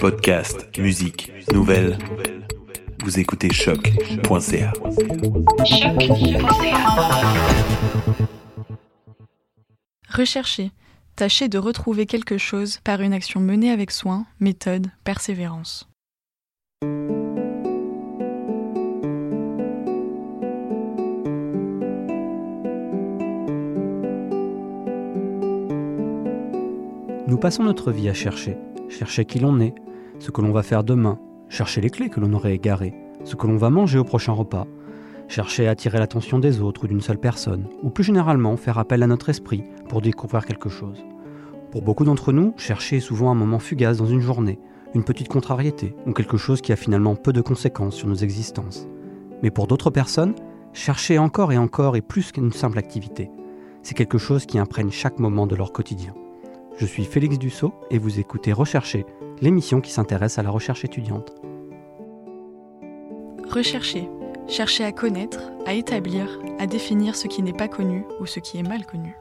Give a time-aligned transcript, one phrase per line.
[0.00, 1.98] Podcast, musique, nouvelles.
[3.02, 4.72] Vous écoutez choc.ca.
[10.10, 10.70] Rechercher.
[11.16, 15.88] Tâchez de retrouver quelque chose par une action menée avec soin, méthode, persévérance.
[27.26, 28.56] Nous passons notre vie à chercher,
[28.88, 29.74] chercher qui l'on est,
[30.18, 31.18] ce que l'on va faire demain,
[31.48, 32.94] chercher les clés que l'on aurait égarées,
[33.24, 34.66] ce que l'on va manger au prochain repas,
[35.28, 39.02] chercher à attirer l'attention des autres ou d'une seule personne, ou plus généralement faire appel
[39.02, 41.04] à notre esprit pour découvrir quelque chose.
[41.70, 44.58] Pour beaucoup d'entre nous, chercher est souvent un moment fugace dans une journée,
[44.94, 48.86] une petite contrariété ou quelque chose qui a finalement peu de conséquences sur nos existences.
[49.42, 50.34] Mais pour d'autres personnes,
[50.72, 53.30] chercher encore et encore est plus qu'une simple activité.
[53.82, 56.14] C'est quelque chose qui imprègne chaque moment de leur quotidien.
[56.76, 59.06] Je suis Félix Dussault et vous écoutez Rechercher,
[59.40, 61.32] l'émission qui s'intéresse à la recherche étudiante.
[63.48, 64.10] Rechercher.
[64.46, 68.58] Chercher à connaître, à établir, à définir ce qui n'est pas connu ou ce qui
[68.58, 69.16] est mal connu.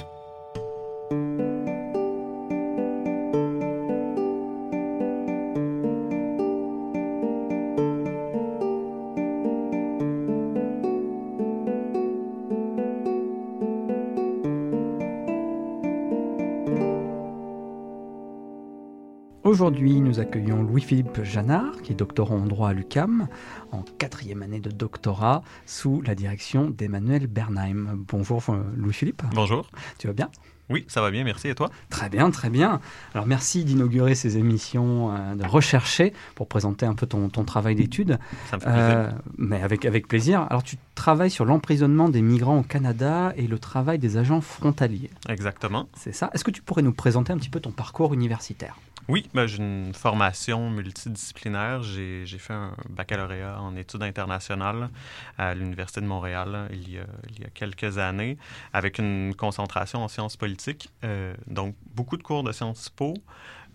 [19.46, 23.28] Aujourd'hui, nous accueillons Louis-Philippe Janard, qui est doctorant en droit à l'UCAM,
[23.72, 28.06] en quatrième année de doctorat, sous la direction d'Emmanuel Bernheim.
[28.08, 29.22] Bonjour euh, Louis-Philippe.
[29.36, 29.70] Bonjour.
[30.00, 30.32] Tu vas bien?
[30.72, 31.48] Oui, ça va bien, merci.
[31.48, 31.70] Et toi?
[31.92, 32.80] Très bien, très bien.
[33.14, 37.76] Alors merci d'inaugurer ces émissions, euh, de rechercher, pour présenter un peu ton, ton travail
[37.76, 38.18] d'étude.
[38.50, 38.98] Ça me fait plaisir.
[38.98, 40.48] Euh, mais avec, avec plaisir.
[40.50, 45.12] Alors tu travailles sur l'emprisonnement des migrants au Canada et le travail des agents frontaliers.
[45.30, 45.88] Exactement.
[45.96, 46.32] C'est ça?
[46.34, 48.80] Est-ce que tu pourrais nous présenter un petit peu ton parcours universitaire?
[49.08, 51.84] Oui, ben, j'ai une formation multidisciplinaire.
[51.84, 54.90] J'ai fait un baccalauréat en études internationales
[55.38, 58.40] à l'Université de Montréal il y, a, il y a quelques années,
[58.74, 60.90] avec une concentration en sciences politiques.
[61.04, 63.14] Euh, donc, beaucoup de cours de sciences po,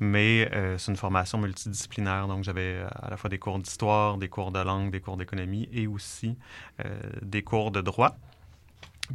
[0.00, 2.26] mais euh, c'est une formation multidisciplinaire.
[2.26, 5.16] Donc, j'avais euh, à la fois des cours d'histoire, des cours de langue, des cours
[5.16, 6.36] d'économie et aussi
[6.84, 8.16] euh, des cours de droit.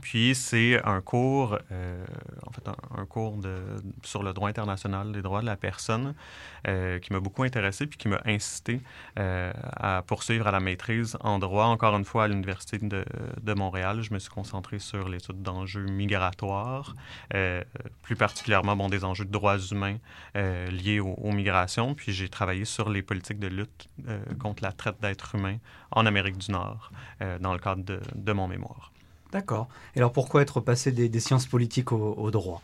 [0.02, 2.06] Puis c'est un cours, euh,
[2.46, 3.58] en fait, un, cours de,
[4.04, 6.16] sur le droit international, les droits de la personne,
[6.68, 8.82] euh, qui m'a beaucoup intéressé puis qui m'a incité
[9.20, 11.66] euh, à poursuivre à la maîtrise en droit.
[11.66, 16.94] Encore une fois, à l'Université de, Montréal, je me suis concentré sur l'étude d'enjeux migratoires,
[18.02, 19.98] plus particulièrement bon, des enjeux de droits humains
[20.36, 21.96] liés aux, migrations.
[21.96, 23.90] Puis j'ai travaillé sur les politiques de lutte
[24.40, 25.58] contre la traite d'êtres humains
[25.92, 26.92] en Amérique du Nord
[27.40, 28.92] dans le cadre de mon mémoire.
[29.36, 29.68] D'accord.
[29.96, 32.62] Et alors pourquoi être passé des, sciences politiques au droit?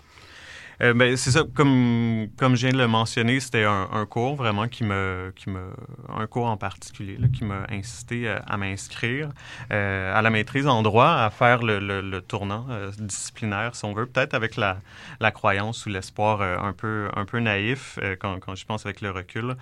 [0.81, 4.67] Euh, ben, c'est ça, comme, comme je viens de le mentionner, c'était un, cours vraiment
[4.67, 5.73] qui me, qui me,
[6.09, 9.29] un cours en particulier qui m'a incité à, m'inscrire
[9.71, 13.93] euh, à la maîtrise en droit, à faire le, le, tournant euh, disciplinaire, si on
[13.93, 14.77] veut, peut-être avec la,
[15.19, 19.11] la croyance ou l'espoir un peu, un peu naïf quand, quand je pense avec le
[19.11, 19.55] recul,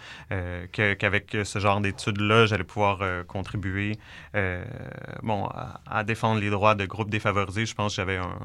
[0.71, 3.97] qu'avec ce genre d'études-là, j'allais pouvoir contribuer
[5.23, 5.49] bon,
[5.85, 7.65] à, défendre les droits de groupes défavorisés.
[7.65, 8.39] Je pense que j'avais un,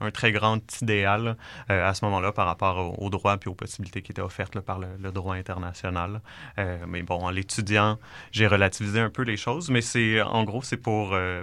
[0.00, 1.36] un, très grand idéal
[1.82, 4.62] à ce moment-là par rapport au, au droit puis aux possibilités qui étaient offertes là,
[4.62, 6.20] par le, le droit international.
[6.58, 7.98] Euh, mais bon, en l'étudiant,
[8.30, 11.42] j'ai relativisé un peu les choses, mais c'est en gros, c'est pour, euh,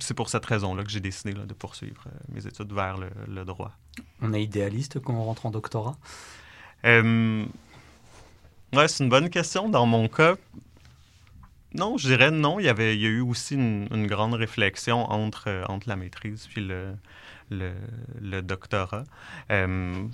[0.00, 3.08] c'est pour cette raison-là que j'ai décidé là, de poursuivre euh, mes études vers le,
[3.26, 3.72] le droit.
[4.22, 5.96] On est idéaliste quand on rentre en doctorat?
[6.84, 7.44] Euh,
[8.72, 9.68] ouais, c'est une bonne question.
[9.68, 10.36] Dans mon cas,
[11.74, 12.60] non, je dirais non.
[12.60, 15.88] Il y, avait, il y a eu aussi une, une grande réflexion entre, euh, entre
[15.88, 16.94] la maîtrise puis le,
[17.50, 17.72] le,
[18.20, 19.04] le doctorat.
[19.50, 20.06] Euh,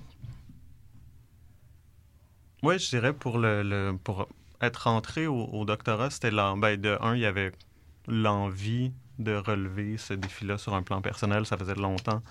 [2.63, 4.29] oui, je dirais pour, le, le- pour
[4.61, 7.53] être entré au, doctorat, c'était ben, de un, il y avait
[8.09, 11.47] l'envie de relever ce défi-là sur un plan personnel.
[11.47, 12.23] Ça faisait longtemps,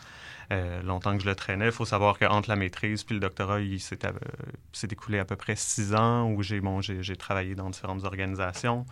[0.52, 1.68] euh, longtemps que je le traînais.
[1.68, 5.36] Il faut savoir qu'entre la maîtrise puis le doctorat, il s'est, euh, écoulé à peu
[5.36, 6.82] près six ans où j'ai, bon,
[7.18, 8.86] travaillé dans différentes organisations.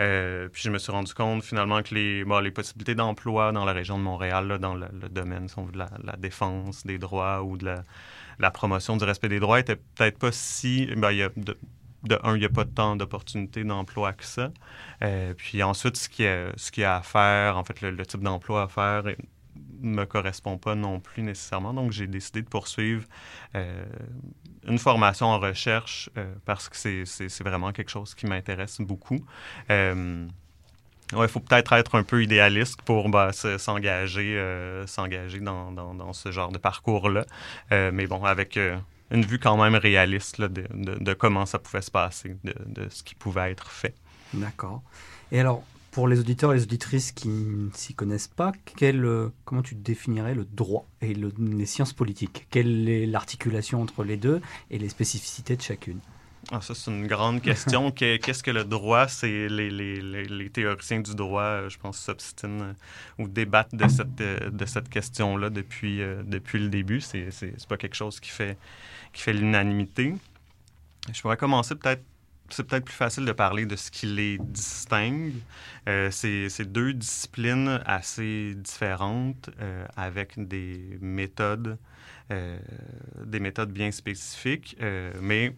[0.00, 3.64] Euh, puis je me suis rendu compte finalement que les, bon, les possibilités d'emploi dans
[3.64, 7.74] la région de Montréal, là, dans le, domaine de la, défense des droits ou de
[8.38, 10.86] la, promotion du respect des droits, étaient peut-être pas si...
[10.96, 11.30] ben, il y a
[12.04, 14.50] de un, il n'y a pas tant d'opportunités d'emploi que ça.
[15.02, 18.22] Euh, puis ensuite, ce qu'il y, a, ce a à faire, en fait, le, type
[18.22, 19.02] d'emploi à faire
[19.80, 21.74] ne me correspond pas non plus nécessairement.
[21.74, 23.04] Donc, j'ai décidé de poursuivre
[23.54, 23.84] euh,
[24.66, 29.24] une formation en recherche euh, parce que c'est, vraiment quelque chose qui m'intéresse beaucoup.
[29.70, 30.26] Euh,
[31.14, 34.38] Ouais, il faut peut-être être un peu idéaliste pour bah, se- s'engager,
[35.40, 37.24] dans, dans, ce genre de parcours-là.
[37.70, 38.58] Mais bon, avec,
[39.10, 43.02] une vue quand même réaliste de, de, comment ça pouvait se passer, de, de ce
[43.02, 43.94] qui pouvait être fait.
[44.34, 44.82] D'accord.
[45.32, 49.30] Et alors, pour les auditeurs et les auditrices qui ne s'y connaissent pas, quel, euh,
[49.44, 52.46] comment tu définirais le droit et les sciences politiques?
[52.50, 54.40] Quelle est l'articulation entre les deux
[54.70, 55.98] et les spécificités de chacune?
[56.50, 57.90] Ah, ça, c'est une grande question.
[57.96, 59.08] Qu'est-ce que le droit?
[59.08, 62.72] C'est les, les, les, théoriciens du droit, euh, je pense, s'obstinent euh,
[63.18, 67.00] ou débattent de cette, de cette question-là depuis, depuis le début.
[67.00, 67.28] C'est
[67.68, 68.56] pas quelque chose qui fait,
[69.12, 70.14] qui fait l'unanimité.
[71.12, 72.02] Je pourrais commencer peut-être
[72.50, 75.34] c'est peut-être plus facile de parler de ce qui les distingue.
[75.88, 81.78] Euh, c'est deux disciplines assez différentes euh, avec des méthodes,
[82.30, 82.58] euh,
[83.24, 84.76] des méthodes bien spécifiques,
[85.20, 85.54] mais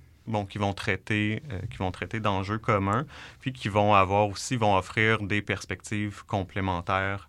[0.48, 3.06] qui vont traiter, qui vont traiter d'enjeux communs,
[3.40, 7.28] puis qui vont avoir aussi, vont offrir des perspectives complémentaires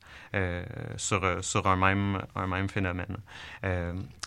[0.98, 3.18] sur, sur un, même, un même phénomène.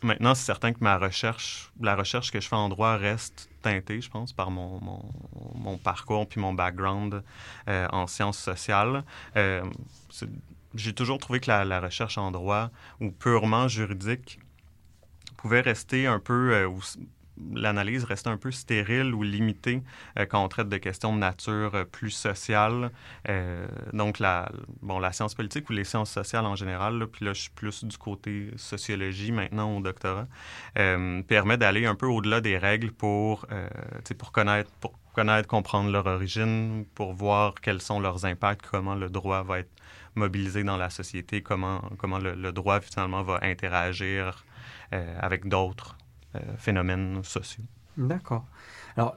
[0.03, 4.01] maintenant, c'est certain que ma recherche, la recherche que je fais en droit reste teinté,
[4.01, 4.81] je pense, par mon,
[5.55, 7.23] mon, parcours puis mon background
[7.69, 9.03] euh, en sciences sociales.
[9.37, 9.65] Euh,
[10.75, 14.39] j'ai toujours trouvé que la, recherche en droit ou purement juridique
[15.37, 16.69] pouvait rester un peu, euh,
[17.53, 19.83] l'analyse reste un peu stérile ou limitée
[20.19, 22.91] euh, quand on traite de questions de nature euh, plus sociale.
[23.29, 24.51] Euh, donc, la,
[24.83, 27.85] bon, la science politique ou les sciences sociales en général, puis là, je suis plus
[27.85, 30.27] du côté sociologie maintenant au doctorat,
[30.75, 33.47] permet d'aller un peu au-delà des règles pour,
[34.19, 39.11] pour connaître, pour connaître, comprendre leur origine, pour voir quels sont leurs impacts, comment le
[39.11, 39.71] droit va être
[40.15, 44.45] mobilisé dans la société, comment, comment le, droit finalement va interagir
[44.93, 45.97] avec d'autres
[46.59, 47.65] phénomènes sociaux.
[47.97, 48.45] D'accord.
[48.97, 49.17] Alors,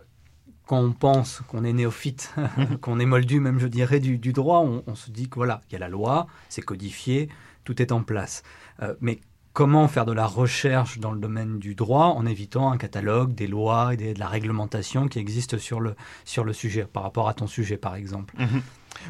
[0.67, 2.33] quand on pense qu'on est néophyte,
[2.81, 5.75] qu'on est moldu même, je dirais, du, droit, on, se dit que voilà, il y
[5.75, 7.29] a la loi, c'est codifié,
[7.63, 8.43] tout est en place.
[8.83, 9.21] Euh, mais
[9.53, 13.47] comment faire de la recherche dans le domaine du droit en évitant un catalogue des
[13.47, 17.33] lois et de la réglementation qui existent sur le, sur le sujet, par rapport à
[17.33, 18.35] ton sujet, par exemple?
[18.37, 18.61] Mhm.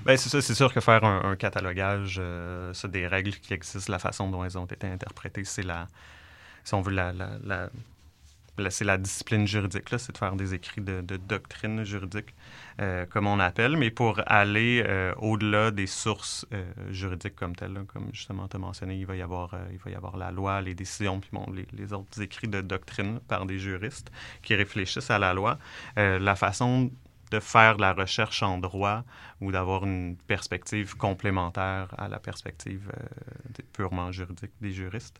[0.06, 4.30] ben, c'est c'est sûr que faire un, catalogage, euh, des règles qui existent, la façon
[4.30, 5.88] dont elles ont été interprétées, c'est la,
[6.64, 7.70] si on veut, la, la
[8.70, 12.34] c'est la discipline juridique, là, c'est de faire des écrits de, doctrine juridique,
[12.82, 17.84] euh, comme on appelle, mais pour aller euh, au-delà des sources euh, juridiques comme telles,
[17.88, 20.62] comme justement tu as mentionné, il va, y avoir, il va y avoir la loi,
[20.62, 24.12] les décisions, puis bon, les, autres écrits de doctrine par des juristes
[24.42, 25.58] qui réfléchissent à la loi.
[25.96, 26.92] la façon
[27.32, 29.04] de faire de la recherche en droit
[29.42, 32.92] ou d'avoir une perspective complémentaire à la perspective
[33.74, 35.20] purement juridique des juristes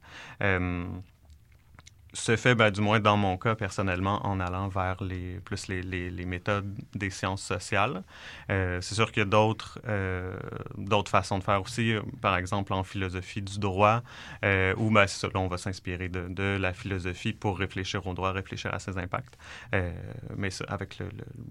[2.22, 5.82] se fait, ben, du moins dans mon cas personnellement, en allant vers les, plus les,
[5.82, 8.04] les, méthodes des sciences sociales.
[8.50, 10.36] Euh, c'est sûr qu'il y a d'autres, euh,
[10.78, 14.02] d'autres façons de faire aussi, par exemple en philosophie du droit,
[14.44, 15.06] euh, où ben,
[15.36, 19.38] on va s'inspirer de, la philosophie pour réfléchir au droit, réfléchir à ses impacts.
[20.36, 21.00] mais avec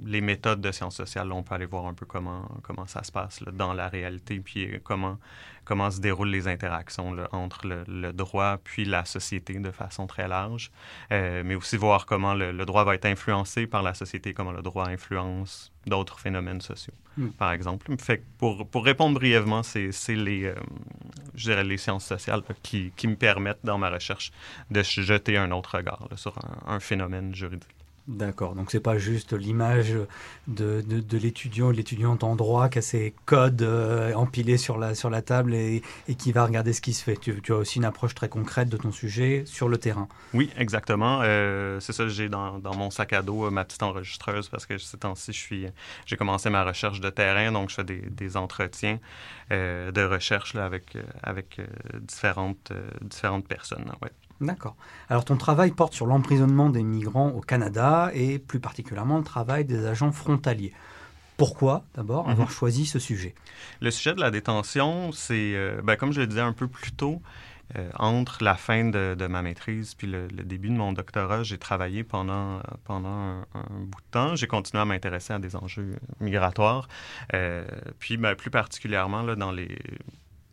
[0.05, 3.13] les méthodes de sciences sociales, on peut aller voir un peu comment, comment ça se
[3.13, 5.19] passe dans la réalité, puis comment
[5.67, 10.71] comment se déroulent les interactions entre le, droit puis la société de façon très large,
[11.13, 14.63] euh, mais aussi voir comment le, droit va être influencé par la société, comment le
[14.63, 17.29] droit influence d'autres phénomènes sociaux, hmm.
[17.31, 17.95] par exemple.
[17.99, 20.55] Fait pour, pour répondre brièvement, c'est les, euh,
[21.35, 24.33] je dirais les sciences sociales qui, qui, me permettent, dans ma recherche,
[24.71, 26.35] de jeter un autre regard sur
[26.67, 27.76] un phénomène juridique.
[28.09, 29.95] D'accord, donc c'est pas juste l'image
[30.47, 34.95] de, de, l'étudiant ou l'étudiante en droit qui a ses codes euh, empilés sur la,
[34.95, 35.83] sur la table et,
[36.17, 37.17] qui va regarder ce qui se fait.
[37.17, 40.07] Tu, as aussi une approche très concrète de ton sujet sur le terrain.
[40.35, 41.19] Oui, exactement.
[41.23, 44.67] Euh, c'est ça, j'ai dans, dans, mon sac à dos euh, ma petite enregistreuse parce
[44.67, 45.67] que ces temps-ci,
[46.07, 49.01] j'ai commencé ma recherche de terrain, donc je fais des, des entretiens
[49.51, 51.61] de recherche avec, avec
[52.03, 53.91] différentes, différentes personnes.
[54.03, 54.11] Ouais.
[54.41, 54.77] D'accord.
[55.09, 59.65] Alors ton travail porte sur l'emprisonnement des migrants au Canada et plus particulièrement le travail
[59.65, 60.73] des agents frontaliers.
[61.37, 62.33] Pourquoi, d'abord, mhm.
[62.33, 63.35] avoir choisi ce sujet?
[63.81, 66.93] Le sujet de la détention, c'est, euh, ben, comme je le disais un peu plus
[66.93, 67.21] tôt,
[67.77, 72.05] euh, entre la fin de, ma maîtrise puis le, début de mon doctorat, j'ai travaillé
[72.05, 74.37] pendant, pendant un, bout de temps.
[74.37, 76.89] J'ai continué à m'intéresser à des enjeux migratoires.
[77.35, 77.67] Euh,
[77.99, 79.77] puis, ben, plus particulièrement, là, dans les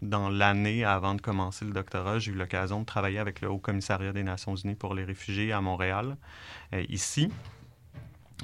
[0.04, 3.58] dans l'année avant de commencer le doctorat, j'ai eu l'occasion de travailler avec le Haut
[3.58, 6.18] Commissariat des Nations Unies pour les réfugiés à Montréal,
[6.74, 7.30] euh, ici.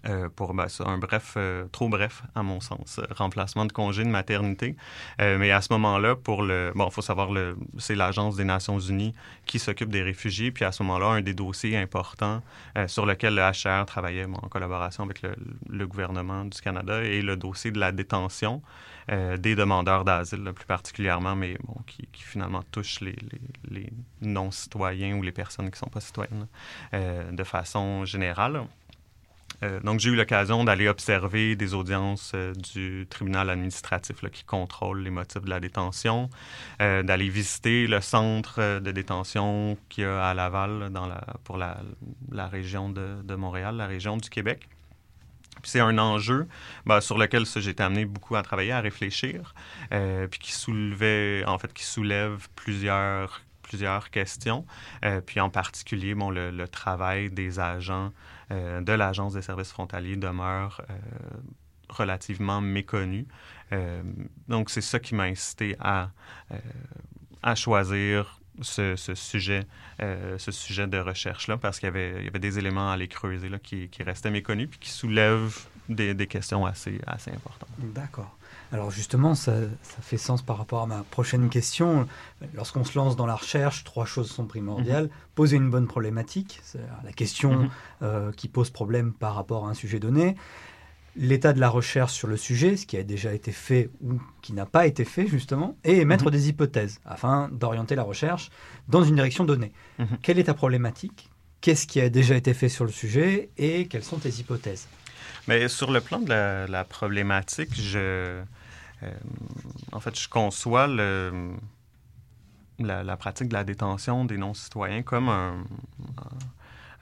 [0.08, 4.10] Euh, pour ben, un bref, euh, trop bref à mon sens, remplacement de congé de
[4.10, 4.76] maternité.
[5.20, 8.80] Euh, mais à ce moment-là, pour le, bon, faut savoir le, c'est l'agence des Nations
[8.80, 9.14] Unies
[9.46, 10.52] qui s'occupe des réfugiés.
[10.52, 12.42] Puis à ce moment-là, un des dossiers importants
[12.88, 17.72] sur lequel le HR travaillait en collaboration avec le, gouvernement du Canada est le dossier
[17.72, 18.62] de la détention
[19.10, 23.16] des demandeurs d'asile, plus particulièrement, mais bon, qui, finalement touche les,
[23.70, 23.92] les
[24.22, 26.48] non-citoyens ou les personnes qui ne sont pas citoyennes
[26.94, 28.62] de façon générale.
[29.64, 35.02] Euh, donc, j'ai eu l'occasion d'aller observer des audiences euh, du tribunal administratif qui contrôle
[35.02, 36.30] les motifs de la détention,
[36.82, 40.92] euh, d'aller visiter le centre de détention qu'il y a à Laval
[41.44, 41.78] pour la,
[42.48, 44.68] région de, Montréal, la région du Québec.
[45.64, 46.48] c'est un enjeu
[46.86, 49.54] ben, sur lequel j'ai été amené beaucoup à travailler, à réfléchir,
[49.90, 54.66] puis qui soulevait, en fait, qui soulève plusieurs plusieurs questions,
[55.28, 58.12] puis en particulier bon, le, travail des agents
[58.50, 60.94] de l'Agence des services frontaliers demeure euh,
[61.90, 63.28] relativement méconnue.
[63.72, 64.02] Euh,
[64.48, 66.12] donc, c'est ça qui m'a incité à,
[67.44, 69.66] à choisir ce, sujet,
[70.00, 73.50] ce sujet de recherche-là, parce qu'il y avait, y avait des éléments à aller creuser
[73.50, 77.70] là, qui, qui restaient méconnus, puis qui soulèvent des, des questions assez, assez importantes.
[77.78, 78.39] D'accord.
[78.72, 79.54] Alors justement, ça,
[80.02, 82.08] fait sens par rapport à ma prochaine question.
[82.54, 85.06] Lorsqu'on se lance dans la recherche, trois choses sont primordiales.
[85.06, 85.10] Mhm.
[85.36, 87.70] Poser une bonne problématique, c'est la question mhm.
[88.04, 90.36] euh, qui pose problème par rapport à un sujet donné.
[91.16, 94.54] L'état de la recherche sur le sujet, ce qui a déjà été fait ou qui
[94.54, 96.32] n'a pas été fait justement, et émettre mhm.
[96.32, 98.52] des hypothèses afin d'orienter la recherche
[98.88, 99.74] dans une direction donnée.
[100.22, 101.30] Quelle est ta problématique?
[101.62, 103.50] Qu'est-ce qui a déjà été fait sur le sujet?
[103.58, 104.88] Et quelles sont tes hypothèses?
[105.48, 108.42] Mais sur le plan de la problématique, je,
[109.92, 110.88] en fait, je conçois
[112.80, 115.64] la, pratique de la détention des non-citoyens comme un,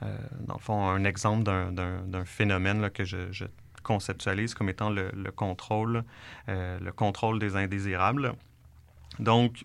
[0.02, 3.44] euh, dans le fond, un exemple d'un phénomène que je,
[3.82, 6.04] conceptualise comme étant le, contrôle,
[6.48, 8.34] euh, le contrôle des indésirables.
[9.18, 9.64] Donc,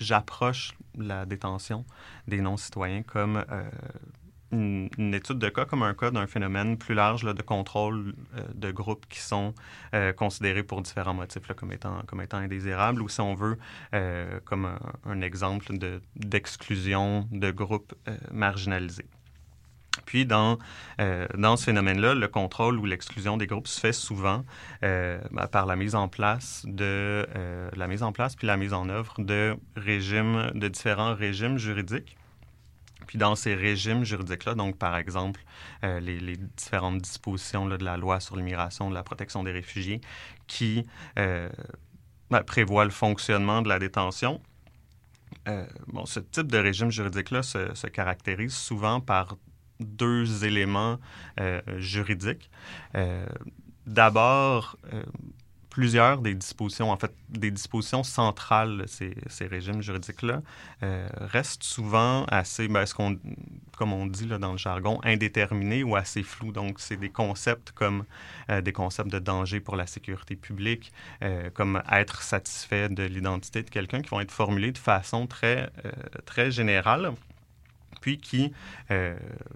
[0.00, 1.84] j'approche la détention
[2.26, 3.44] des non-citoyens comme
[4.52, 8.70] une, étude de cas comme un cas d'un phénomène plus large de contrôle euh, de
[8.70, 9.54] groupes qui sont
[9.94, 13.58] euh, considérés pour différents motifs comme, étant, comme étant indésirables ou si on veut
[13.94, 15.66] euh, comme un, exemple
[16.14, 17.94] d'exclusion de, groupes
[18.30, 19.06] marginalisés.
[20.04, 20.58] Puis, dans,
[21.36, 24.44] dans ce phénomène-là, le contrôle ou l'exclusion des groupes se fait souvent
[24.82, 27.26] ben, par la mise en place de
[27.74, 32.16] la mise en place puis la mise en œuvre de régimes, de différents régimes juridiques
[33.06, 35.40] puis dans ces régimes juridiques-là, donc par exemple
[35.84, 40.00] euh, les, différentes dispositions de la loi sur l'immigration, de la protection des réfugiés,
[40.46, 40.84] qui
[41.18, 41.48] euh,
[42.30, 44.40] ben, prévoient le fonctionnement de la détention,
[45.48, 49.36] euh, bon, ce type de régime juridique-là se, se, caractérise souvent par
[49.80, 50.98] deux éléments
[51.76, 52.50] juridiques.
[53.86, 54.78] D'abord,
[55.76, 60.40] plusieurs des dispositions, en fait, des dispositions centrales ces, ces régimes juridiques-là
[60.82, 63.18] euh, restent souvent assez, ben, ce qu'on,
[63.76, 66.50] comme on dit là, dans le jargon, indéterminés ou assez flous.
[66.50, 68.04] Donc, c'est des concepts comme
[68.48, 73.62] euh, des concepts de danger pour la sécurité publique, euh, comme être satisfait de l'identité
[73.62, 75.68] de quelqu'un, qui vont être formulés de façon très,
[76.24, 77.12] très générale
[78.00, 78.52] puis qui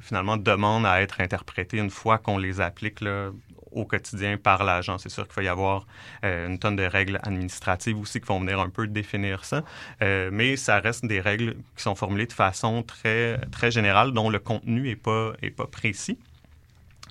[0.00, 3.30] finalement demandent à être interprétés une fois qu'on les applique là,
[3.72, 4.98] au quotidien par l'agent.
[4.98, 5.86] C'est sûr qu'il va y avoir
[6.24, 9.64] euh, une tonne de règles administratives aussi qui vont venir un peu définir ça,
[10.02, 14.30] euh, mais ça reste des règles qui sont formulées de façon très, très générale, dont
[14.30, 16.18] le contenu n'est pas, est pas précis.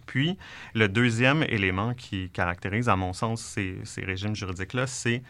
[0.05, 0.37] Puis,
[0.73, 5.21] le deuxième élément qui caractérise, à mon sens, ces, ces régimes juridiques-là, c'est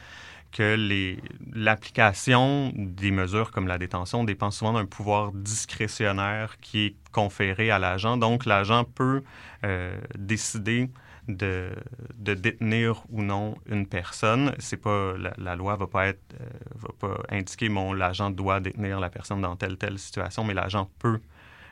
[0.52, 1.16] que
[1.54, 7.80] l'application des mesures comme la détention dépend souvent d'un pouvoir discrétionnaire qui est conféré à
[7.80, 8.18] l'agent.
[8.18, 9.24] Donc, l'agent peut
[9.64, 10.90] euh, décider
[11.30, 11.70] de,
[12.18, 14.54] détenir ou non une personne.
[14.60, 16.46] C'est pas la, loi va pas être euh,
[16.76, 20.90] va pas indiquer mon l'agent doit détenir la personne dans telle telle situation, mais l'agent
[21.00, 21.20] peut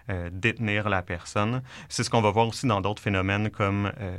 [0.09, 1.61] euh, détenir la personne.
[1.89, 4.17] C'est ce qu'on va voir aussi dans d'autres phénomènes comme euh,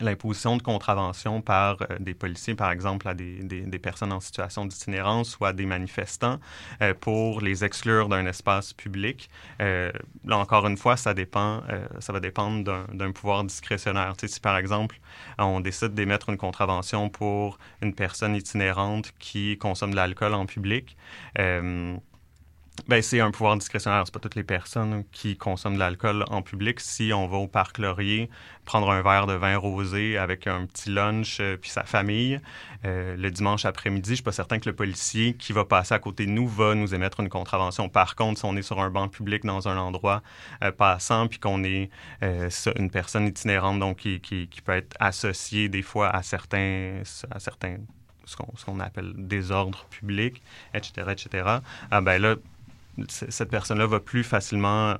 [0.00, 4.66] l'imposition de contraventions par euh, des policiers, par exemple, à des, des, personnes en situation
[4.66, 6.38] d'itinérance ou à des manifestants
[6.82, 9.28] euh, pour les exclure d'un espace public.
[9.60, 9.92] Euh,
[10.24, 11.62] là, encore une fois, ça dépend,
[12.00, 14.16] ça va dépendre d'un pouvoir discrétionnaire.
[14.16, 14.98] Tu si, par exemple,
[15.38, 20.96] on décide d'émettre une contravention pour une personne itinérante qui consomme de l'alcool en public,
[22.88, 24.02] Ben, c'est un pouvoir discrétionnaire.
[24.04, 26.78] C'est pas toutes les personnes qui consomment de l'alcool en public.
[26.78, 28.30] Si on va au parc Laurier
[28.64, 32.40] prendre un verre de vin rosé avec un petit lunch euh, puis sa famille
[32.84, 35.98] euh, le dimanche après-midi, je suis pas certain que le policier qui va passer à
[35.98, 37.88] côté de nous va nous émettre une contravention.
[37.88, 40.22] Par contre, si on est sur un banc public dans un endroit
[40.62, 41.90] euh, passant puis qu'on est
[42.76, 47.78] une personne itinérante donc qui, qui, peut être associée des fois à certains à certains
[48.26, 50.42] ce qu'on appelle désordre public,
[50.74, 51.58] etc., etc.,
[51.90, 52.36] ah ben là,
[53.08, 54.96] cette personne-là va plus facilement,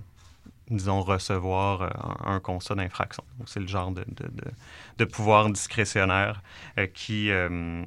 [0.70, 1.88] disons, recevoir euh,
[2.24, 3.24] un, constat d'infraction.
[3.46, 6.42] c'est le genre de, pouvoir discrétionnaire
[6.78, 7.84] euh, qui, euh,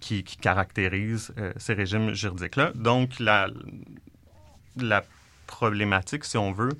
[0.00, 2.72] qui, caractérise ces régimes juridiques-là.
[2.74, 3.48] Donc, la
[5.52, 6.72] problématique, si on veut,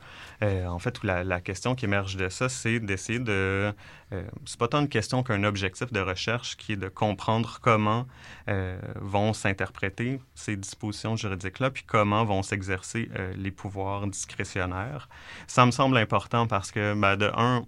[0.43, 3.75] euh, en fait, la, la, question qui émerge de ça, c'est d'essayer de...
[4.13, 8.07] Euh, c'est pas tant une question qu'un objectif de recherche qui est de comprendre comment
[8.49, 15.09] euh, vont s'interpréter ces dispositions juridiques-là, puis comment vont s'exercer les pouvoirs discrétionnaires.
[15.47, 17.65] Ça me semble important parce que, ben, de un,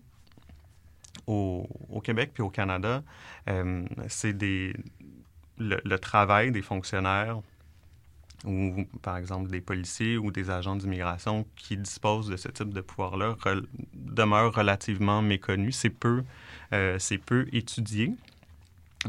[1.27, 3.03] au, au, Québec puis au Canada,
[4.09, 4.75] c'est des...
[5.59, 7.41] Le, travail des fonctionnaires
[8.45, 12.81] ou par exemple des policiers ou des agents d'immigration qui disposent de ce type de
[12.81, 13.37] pouvoir-là
[13.95, 15.77] demeurent relativement méconnus.
[15.77, 16.25] C'est peu,
[16.73, 18.13] euh, peu étudié.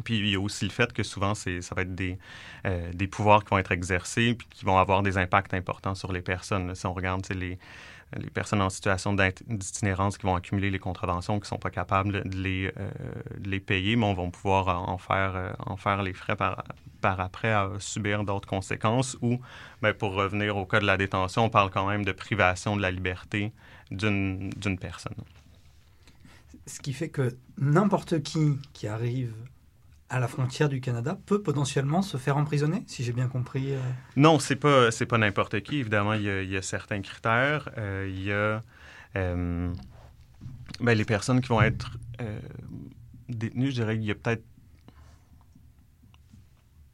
[0.04, 2.18] Puis il y a aussi le fait que souvent, ça va être des,
[2.66, 6.12] euh, des pouvoirs qui vont être exercés puis qui vont avoir des impacts importants sur
[6.12, 6.76] les personnes.
[6.76, 7.58] Si on regarde les,
[8.16, 12.24] les personnes en situation d'itinérance qui vont accumuler les contraventions, qui ne sont pas capables
[12.24, 16.36] de les, euh, payer, mais on va pouvoir en faire, euh, en faire les frais
[16.36, 16.64] par,
[17.02, 19.18] par après subir d'autres conséquences.
[19.22, 19.40] Ou,
[19.82, 22.82] bien, pour revenir au cas de la détention, on parle quand même de privation de
[22.82, 23.52] la liberté
[23.92, 25.16] d'une personne.
[26.68, 29.34] Ce qui fait que n'importe qui qui arrive
[30.10, 33.74] à la frontière du Canada peut potentiellement se faire emprisonner, si j'ai bien compris.
[33.74, 33.80] Euh?
[34.16, 35.78] Non, c'est pas pas n'importe qui.
[35.78, 37.70] Évidemment, il y, a, certains critères.
[37.78, 38.62] Euh, il y a
[39.16, 39.74] euh,
[40.80, 41.98] ben, les personnes qui vont être
[43.30, 43.72] détenues.
[43.72, 44.44] Je dirais qu'il y a peut-être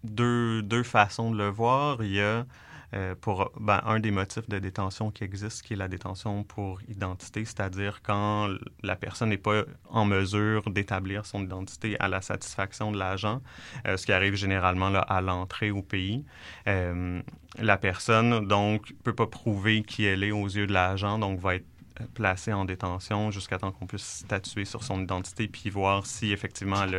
[0.03, 2.03] deux, deux façons de le voir.
[2.03, 2.45] Il y a
[2.93, 6.81] euh, pour ben, un des motifs de détention qui existe, qui est la détention pour
[6.89, 8.49] identité, c'est-à-dire quand
[8.83, 13.41] la personne n'est pas en mesure d'établir son identité à la satisfaction de l'agent,
[13.87, 16.25] euh, ce qui arrive généralement là, à l'entrée au pays.
[16.67, 17.21] Euh,
[17.59, 21.55] la personne, donc, peut pas prouver qui elle est aux yeux de l'agent, donc va
[21.55, 21.65] être
[22.13, 26.83] placée en détention jusqu'à temps qu'on puisse statuer sur son identité puis voir si effectivement
[26.83, 26.95] elle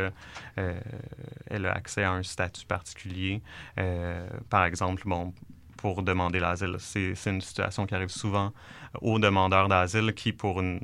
[0.57, 0.73] a,
[1.47, 3.41] elle a accès à un statut particulier.
[4.49, 5.33] par exemple, bon,
[5.83, 6.77] pour demander l'asile.
[6.79, 8.53] C'est une situation qui arrive souvent
[9.01, 10.79] aux demandeurs d'asile qui, pour une,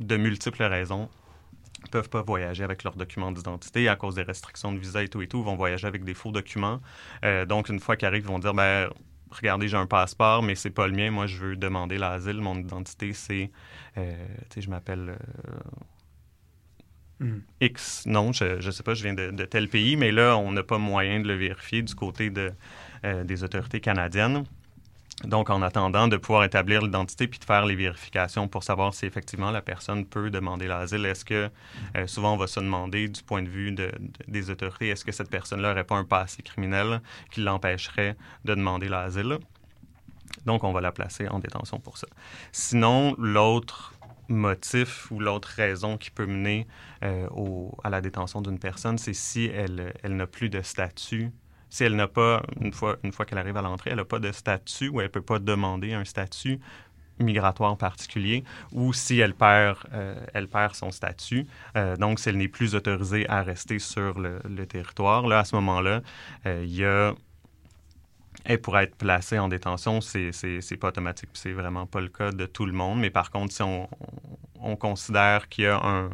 [0.00, 1.10] de multiples raisons,
[1.90, 5.20] peuvent pas voyager avec leurs documents d'identité à cause des restrictions de visa et tout
[5.20, 6.80] et tout, vont voyager avec des faux documents.
[7.22, 8.88] Euh, donc, une fois qu'ils arrivent, ils vont dire, ben,
[9.30, 11.10] regardez, j'ai un passeport, mais c'est pas le mien.
[11.10, 12.40] Moi, je veux demander l'asile.
[12.40, 13.50] Mon identité, c'est,
[13.98, 15.18] euh, tu sais, je m'appelle
[17.20, 17.40] euh, hmm.
[17.60, 18.06] X.
[18.06, 20.62] Non, je, ne sais pas, je viens de, de, tel pays, mais là, on n'a
[20.62, 22.52] pas moyen de le vérifier du côté de, euh,
[23.02, 24.44] des autorités canadiennes.
[25.24, 29.04] Donc, en attendant de pouvoir établir l'identité puis de faire les vérifications pour savoir si
[29.04, 31.50] effectivement la personne peut demander l'asile, est-ce que
[31.96, 33.76] euh, souvent on va se demander du point de vue
[34.28, 38.88] des autorités, est-ce que cette personne-là n'aurait pas un passé criminel qui l'empêcherait de demander
[38.88, 39.38] l'asile?
[40.46, 42.06] Donc, on va la placer en détention pour ça.
[42.52, 43.92] Sinon, l'autre
[44.28, 46.66] motif ou l'autre raison qui peut mener
[47.02, 47.28] euh,
[47.84, 51.30] à la détention d'une personne, c'est si elle n'a plus de statut
[51.70, 54.88] si elle n'a pas, une fois, qu'elle arrive à l'entrée, elle n'a pas de statut
[54.88, 56.60] ou elle ne peut pas demander un statut
[57.20, 61.46] migratoire particulier ou si elle perd, euh, elle perd son statut.
[61.76, 65.54] Euh, donc, si elle n'est plus autorisée à rester sur le, territoire, là, à ce
[65.56, 66.02] moment-là,
[66.46, 67.14] euh, il y a
[68.44, 72.30] elle pourrait être placée en détention, c'est, c'est, pas automatique, c'est vraiment pas le cas
[72.30, 72.98] de tout le monde.
[72.98, 73.86] Mais par contre, si on,
[74.60, 76.08] on considère qu'il y a un,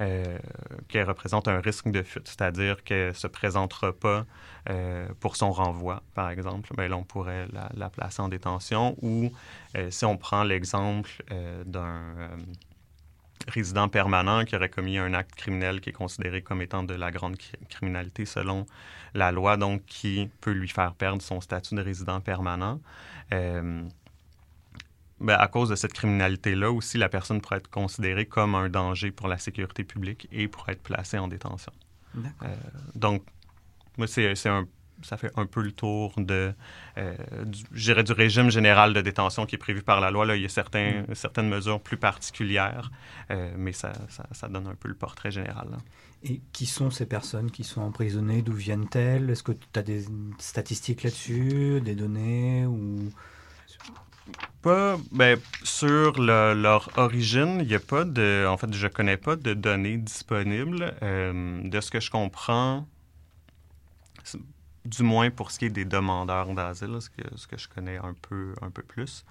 [0.00, 0.38] euh,
[0.86, 4.26] qu'elle représente un risque de fuite, c'est-à-dire qu'elle ne se présentera pas
[4.70, 8.96] euh, pour son renvoi, par exemple, bien, là, on pourrait la, placer en détention.
[9.02, 9.32] Ou
[9.76, 11.10] euh, si on prend l'exemple
[11.66, 12.30] d'un
[13.48, 17.10] résident permanent qui aurait commis un acte criminel qui est considéré comme étant de la
[17.10, 17.36] grande
[17.68, 18.66] criminalité selon
[19.14, 22.80] la loi, donc qui peut lui faire perdre son statut de résident permanent.
[25.20, 29.10] Ben, à cause de cette criminalité-là aussi, la personne pourrait être considérée comme un danger
[29.10, 31.72] pour la sécurité publique et pourrait être placée en détention.
[32.16, 32.46] Euh,
[32.94, 33.22] donc,
[33.96, 34.66] moi, c'est un
[35.02, 36.52] ça fait un peu le tour de,
[36.96, 40.26] euh, du, du régime général de détention qui est prévu par la loi.
[40.26, 41.14] Là, il y a certains, mm.
[41.14, 42.90] certaines mesures plus particulières,
[43.30, 43.92] euh, mais ça,
[44.32, 45.68] ça, donne un peu le portrait général.
[46.24, 48.42] Et qui sont ces personnes qui sont emprisonnées?
[48.42, 49.30] D'où viennent-elles?
[49.30, 50.04] Est-ce que tu as des
[50.38, 53.10] statistiques là-dessus, des données ou...
[55.12, 58.46] Ben, sur leur origine, il n'y a pas de.
[58.48, 60.94] En fait, je connais pas de données disponibles.
[61.02, 62.86] Euh, de ce que je comprends,
[64.84, 67.98] du moins pour ce qui est des demandeurs d'asile, ce que, ce que je connais
[67.98, 69.24] un peu, un peu plus.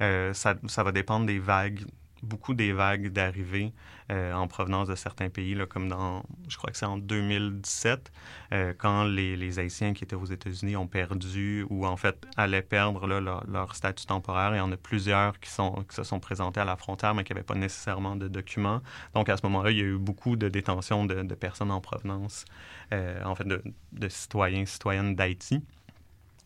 [0.00, 1.84] Euh, ça, ça, va dépendre des vagues,
[2.24, 3.72] beaucoup des vagues d'arrivée
[4.10, 8.12] euh, en provenance de certains pays, là, comme dans, je crois que c'est en 2017,
[8.52, 12.62] euh, quand les, les, Haïtiens qui étaient aux États-Unis ont perdu ou en fait allaient
[12.62, 14.54] perdre là, leur, statut temporaire.
[14.54, 17.24] Il y en a plusieurs qui, sont, qui se sont présentés à la frontière, mais
[17.24, 18.80] qui n'avaient pas nécessairement de documents.
[19.14, 21.80] Donc à ce moment-là, il y a eu beaucoup de détentions de, de personnes en
[21.80, 22.44] provenance
[22.92, 25.62] euh, en fait, de, citoyens, citoyennes d'Haïti.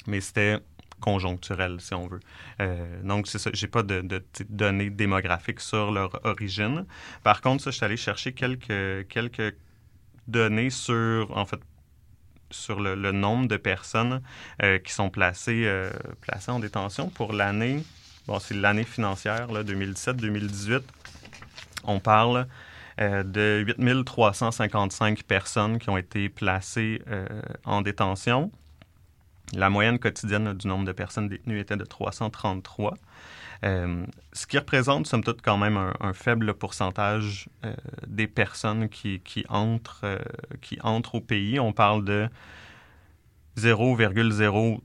[0.07, 0.59] Mais c'était
[1.01, 2.21] conjoncturel, si on veut.
[2.61, 3.51] Euh, donc, c'est ça.
[3.53, 4.03] J'ai pas de,
[4.49, 6.87] données démographiques sur leur origine.
[7.23, 9.57] Par contre, je suis allé chercher quelques, quelques
[10.27, 11.61] données sur, en fait,
[12.51, 14.23] sur le, nombre de personnes
[14.63, 15.71] euh, qui sont placées,
[16.23, 17.85] placées en détention pour l'année,
[18.27, 20.83] bon, c'est l'année financière, 2017-2018.
[21.85, 22.47] On parle
[23.01, 27.27] euh, de 8355 personnes qui ont été placées euh,
[27.65, 28.51] en détention.
[29.55, 32.95] La moyenne quotidienne du nombre de personnes détenues était de 333.
[33.65, 37.49] Euh, ce qui représente, somme toute, quand même un, faible pourcentage
[38.07, 40.05] des personnes qui, qui entrent,
[41.15, 41.59] au pays.
[41.59, 42.29] On parle de
[43.57, 44.81] 0,0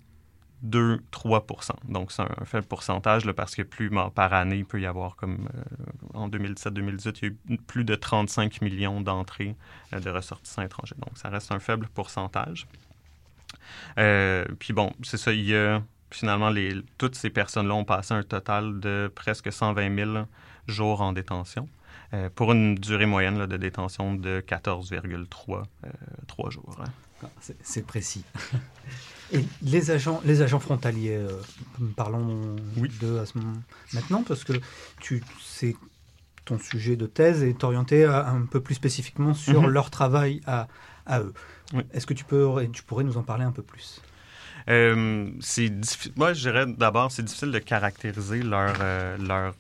[0.64, 5.16] 2-3 Donc, c'est un faible pourcentage parce que plus par année, il peut y avoir,
[5.16, 5.64] comme euh,
[6.14, 9.56] en 2017-2018, il y a eu plus de 35 millions d'entrées
[9.94, 10.96] euh, de ressortissants étrangers.
[11.00, 12.68] Donc, ça reste un faible pourcentage.
[13.98, 18.14] Euh, puis bon, c'est ça, il y a finalement, les, toutes ces personnes-là ont passé
[18.14, 20.12] un total de presque 120 000
[20.68, 21.68] jours en détention.
[22.36, 26.78] pour une durée moyenne de détention de 14,3 jours.
[26.80, 26.92] Hein.
[27.24, 27.30] Ah,
[27.64, 28.24] c'est précis.
[29.32, 31.42] Et les agents, les agents frontaliers, euh,
[31.96, 32.90] parlons oui.
[33.02, 33.58] d'eux à ce moment
[33.94, 34.54] maintenant, parce que
[35.00, 35.76] tu, c'est
[36.46, 39.70] ton sujet de thèse est orienté un peu plus spécifiquement sur mhm.
[39.70, 40.68] leur travail à,
[41.06, 41.34] à eux.
[41.94, 44.02] Est-ce que tu, peux, tu pourrais nous en parler un peu plus?
[44.70, 45.30] Euh,
[46.16, 49.56] moi, je dirais d'abord, c'est difficile de caractériser leur, euh, leur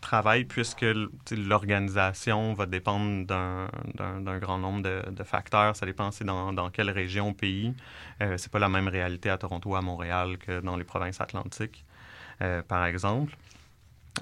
[0.00, 0.86] travail puisque
[1.30, 5.76] l'organisation va dépendre d'un grand nombre de, facteurs.
[5.76, 7.74] Ça dépend c'est dans, dans, quelle région pays.
[8.22, 11.84] Euh, c'est pas la même réalité à Toronto, à Montréal que dans les provinces atlantiques,
[12.42, 13.36] euh, par exemple.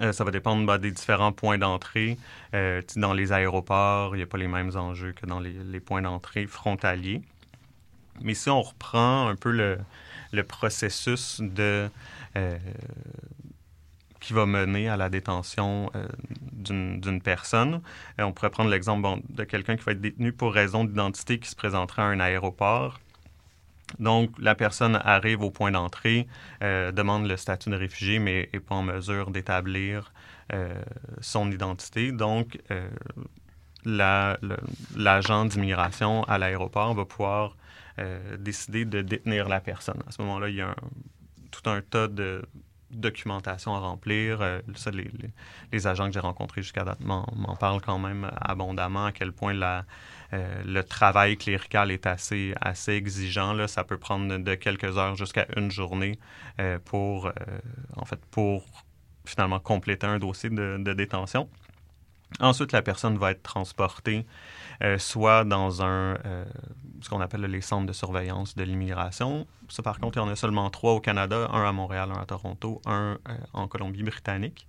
[0.01, 2.18] Euh, ça va dépendre bah, des différents points d'entrée.
[2.96, 6.46] dans les aéroports, il n'y a pas les mêmes enjeux que dans les, points d'entrée
[6.46, 7.22] frontaliers.
[8.20, 11.88] Mais si on reprend un peu le, processus de
[14.20, 16.07] qui va mener à la détention euh,
[16.53, 17.81] d'une personne.
[18.18, 21.48] Euh, on pourrait prendre l'exemple de quelqu'un qui va être détenu pour raison d'identité qui
[21.48, 23.01] se présenterait à un aéroport.
[23.98, 26.27] Donc, la personne arrive au point d'entrée,
[26.62, 30.12] euh, demande le statut de réfugié, mais n'est pas en mesure d'établir
[31.20, 32.11] son identité.
[32.11, 32.59] Donc,
[33.85, 37.55] l'agent d'immigration à l'aéroport va pouvoir
[38.38, 40.03] décider de détenir la personne.
[40.09, 40.74] À ce moment-là, il y a
[41.51, 42.42] tout un tas de
[42.90, 44.40] documentation à remplir.
[44.40, 44.61] Euh,
[45.72, 47.24] les, agents que j'ai rencontrés jusqu'à date m'en
[47.59, 49.85] parlent quand même abondamment, à quel point la,
[50.32, 53.52] euh, le travail clérical est assez, assez exigeant.
[53.52, 53.68] Là.
[53.68, 56.18] Ça peut prendre de quelques heures jusqu'à une journée
[56.60, 57.32] euh, pour,
[57.96, 58.64] en fait, pour
[59.24, 61.48] finalement compléter un dossier de, détention.
[62.40, 64.26] Ensuite, la personne va être transportée
[64.98, 66.18] soit dans un,
[67.00, 69.46] ce qu'on appelle les centres de surveillance de l'immigration.
[69.68, 72.20] Ça, par contre, il y en a seulement trois au Canada, un à Montréal, un
[72.20, 74.66] à Toronto, un euh, en Colombie-Britannique.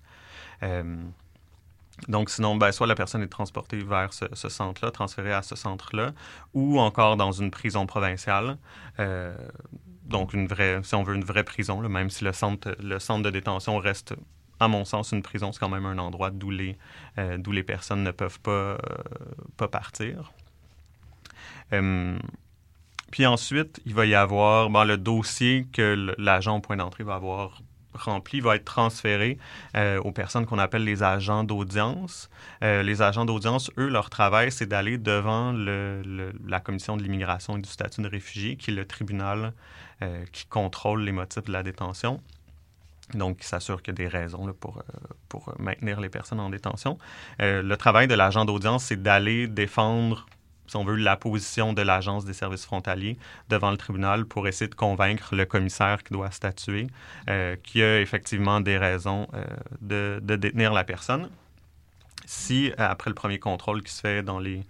[2.07, 5.55] Euh, donc, sinon, ben, soit la personne est transportée vers ce, centre-là, transférée à ce
[5.55, 6.11] centre-là,
[6.53, 8.57] ou encore dans une prison provinciale.
[8.99, 9.35] Euh,
[10.05, 13.77] donc, une vraie, si on veut, une vraie prison, même si le centre, de détention
[13.77, 14.15] reste,
[14.59, 16.77] à mon sens, une prison, c'est quand même un endroit d'où les,
[17.17, 18.77] les personnes ne peuvent pas,
[19.57, 20.33] pas partir.
[21.73, 22.17] Euh,
[23.11, 27.61] puis ensuite, il va y avoir le dossier que l'agent au point d'entrée va avoir
[27.99, 29.37] rempli va être transféré
[29.75, 32.29] euh, aux personnes qu'on appelle les agents d'audience.
[32.63, 37.61] Euh, les agents d'audience, eux, leur travail, c'est d'aller devant la commission de l'immigration et
[37.61, 39.53] du statut de réfugié, qui est le tribunal
[40.31, 42.21] qui contrôle les motifs de la détention.
[43.13, 44.81] Donc, qui s'assure qu'il y a des raisons pour,
[45.27, 46.97] pour maintenir les personnes en détention.
[47.39, 50.25] le travail de l'agent d'audience, c'est d'aller défendre
[50.69, 53.17] si on veut, la position de l'Agence des services frontaliers
[53.49, 56.87] devant le tribunal pour essayer de convaincre le commissaire qui doit statuer
[57.29, 61.29] euh, qu'il y a effectivement des raisons euh, de, détenir la personne.
[62.25, 64.63] Si, après le premier contrôle qui se fait dans les...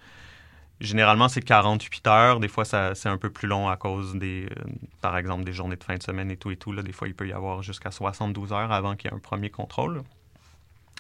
[0.80, 2.40] Généralement, c'est 48 heures.
[2.40, 4.64] Des fois, c'est un peu plus long à cause des, euh,
[5.02, 6.72] par exemple, des journées de fin de semaine et tout et tout.
[6.72, 6.84] Là.
[6.84, 9.50] Des fois, il peut y avoir jusqu'à 72 heures avant qu'il y ait un premier
[9.50, 10.04] contrôle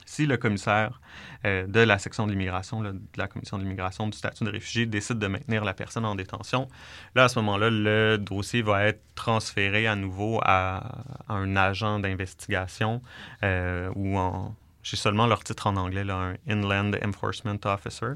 [0.10, 1.00] si le commissaire
[1.45, 4.88] euh, de la section de l'immigration, de la commission de l'immigration du statut de réfugié,
[4.88, 6.67] décide de maintenir la personne en détention,
[7.13, 13.04] là, à ce moment-là, le dossier va être transféré à nouveau à, un agent d'investigation
[13.43, 14.56] euh, ou en...
[14.82, 18.13] J'ai seulement leur titre en anglais, là, un Inland Enforcement Officer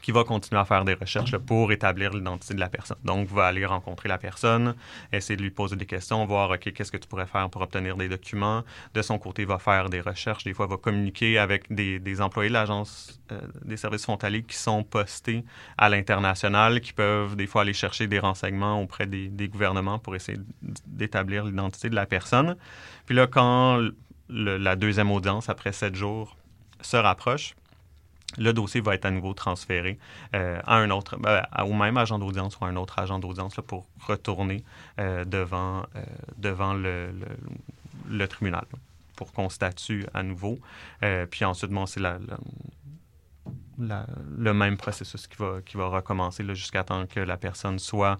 [0.00, 2.98] qui va continuer à faire des recherches pour établir l'identité de la personne.
[3.04, 4.74] Donc, va aller rencontrer la personne,
[5.12, 7.96] essayer de lui poser des questions, voir, OK, qu'est-ce que tu pourrais faire pour obtenir
[7.96, 8.64] des documents.
[8.94, 10.44] De son côté, va faire des recherches.
[10.44, 14.82] Des fois, va communiquer avec des, employés de l'Agence euh, des services frontaliers qui sont
[14.82, 15.44] postés
[15.78, 20.14] à l'international, qui peuvent des fois aller chercher des renseignements auprès des, des gouvernements pour
[20.16, 20.38] essayer
[20.86, 22.56] d'établir l'identité de la personne.
[23.06, 23.80] Puis là, quand
[24.28, 26.36] la deuxième audience, après sept jours,
[26.82, 27.54] se rapproche,
[28.38, 29.98] le dossier va être à nouveau transféré
[30.34, 33.56] euh, à un autre, ben, au même agent d'audience ou à un autre agent d'audience
[33.66, 34.64] pour retourner
[34.98, 36.04] euh, devant, euh,
[36.38, 37.12] devant le,
[38.28, 38.64] tribunal
[39.16, 40.58] pour qu'on statue à nouveau.
[41.30, 42.00] puis ensuite, c'est
[43.78, 48.18] le même processus qui va, qui va recommencer jusqu'à temps que la personne soit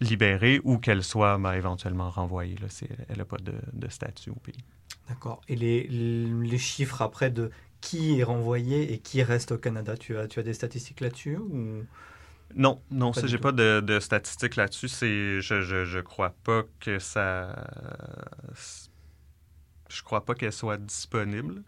[0.00, 4.30] libérée ou qu'elle soit ben, éventuellement renvoyée là, si elle n'a pas de, de, statut
[4.30, 4.64] au pays.
[5.08, 5.40] D'accord.
[5.48, 7.50] Et les, les, chiffres après de
[7.84, 11.36] qui est renvoyé et qui reste au Canada Tu as, tu as des statistiques là-dessus
[11.36, 11.84] ou...
[12.56, 14.88] Non, non, ça, j'ai pas de, de, statistiques là-dessus.
[14.88, 17.66] C'est, je, je, je, crois pas que ça.
[19.88, 21.62] Je crois pas qu'elle soit disponible.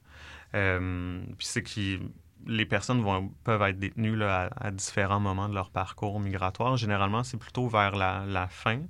[0.54, 2.00] Euh, puis c'est que
[2.46, 6.76] les personnes vont, peuvent être détenues là, à, différents moments de leur parcours migratoire.
[6.76, 8.82] Généralement, c'est plutôt vers la, la fin,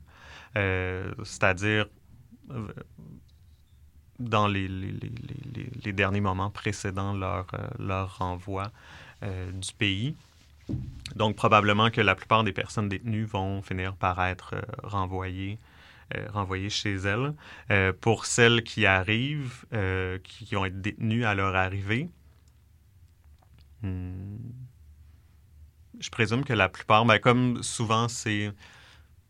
[0.57, 1.87] euh, c'est-à-dire
[4.19, 5.11] dans les, les,
[5.85, 8.71] les, derniers moments précédant leur, euh, leur renvoi
[9.23, 10.15] euh, du pays.
[11.15, 15.59] Donc, probablement que la plupart des personnes détenues vont finir par être euh, renvoyées,
[16.33, 17.95] renvoyées chez elles.
[18.01, 19.65] pour celles qui arrivent,
[20.23, 22.09] qui, qui, vont être détenues à leur arrivée,
[23.83, 24.37] hmm,
[25.99, 28.53] je présume que la plupart, ben, comme souvent c'est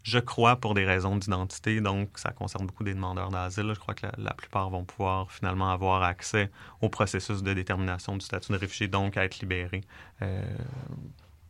[0.07, 1.81] je crois, pour des raisons d'identité.
[1.81, 3.73] Donc, ça concerne beaucoup des demandeurs d'asile.
[3.75, 6.49] Je crois que la, plupart vont pouvoir finalement avoir accès
[6.81, 9.83] au processus de détermination du statut de réfugié, donc à être libérés
[10.23, 10.43] euh,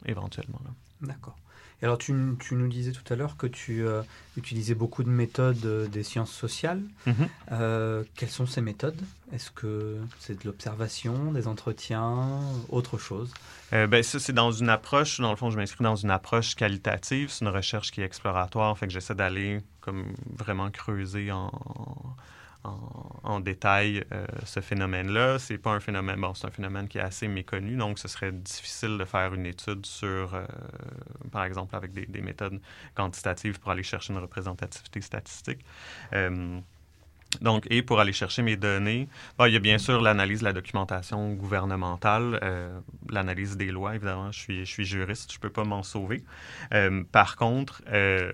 [0.06, 0.58] éventuellement.
[1.02, 1.36] D'accord.
[1.82, 4.02] Et alors, tu, nous disais tout à l'heure que tu euh,
[4.38, 6.80] utilisais beaucoup de méthodes euh, des sciences sociales.
[7.06, 7.14] Mhm.
[7.52, 9.00] Euh, quelles sont ces méthodes?
[9.32, 13.32] Est-ce que c'est de l'observation, des entretiens, autre chose?
[13.72, 17.30] Ben, Ça, c'est dans une approche, dans le fond, je m'inscris dans une approche qualitative.
[17.30, 22.16] C'est une recherche qui est exploratoire, fait que j'essaie d'aller comme vraiment creuser en en,
[23.40, 25.38] détail euh, ce phénomène-là.
[25.38, 28.32] C'est pas un phénomène, bon, c'est un phénomène qui est assez méconnu, donc ce serait
[28.32, 30.44] difficile de faire une étude sur, euh,
[31.30, 32.60] par exemple, avec des, des, méthodes
[32.94, 35.64] quantitatives pour aller chercher une représentativité statistique.
[36.12, 36.60] Euh,
[37.40, 39.08] donc, et pour aller chercher mes données,
[39.40, 44.32] il y a bien sûr l'analyse de la documentation gouvernementale, euh, l'analyse des lois, évidemment,
[44.32, 46.22] je suis, je suis juriste, je ne peux pas m'en sauver.
[46.72, 48.32] Euh, par contre, euh,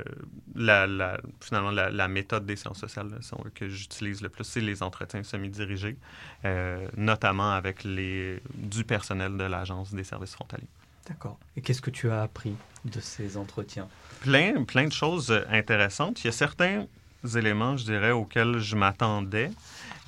[0.54, 3.18] la, finalement, la, méthode des sciences sociales
[3.54, 5.96] que j'utilise le plus, c'est les entretiens semi-dirigés,
[6.96, 10.68] notamment avec les, du personnel de l'Agence des services frontaliers.
[11.08, 11.38] D'accord.
[11.56, 13.88] Et qu'est-ce que tu as appris de ces entretiens?
[14.20, 16.22] Plein, plein de choses intéressantes.
[16.22, 16.86] Il y a certains
[17.24, 19.50] éléments, je dirais, auxquels je m'attendais,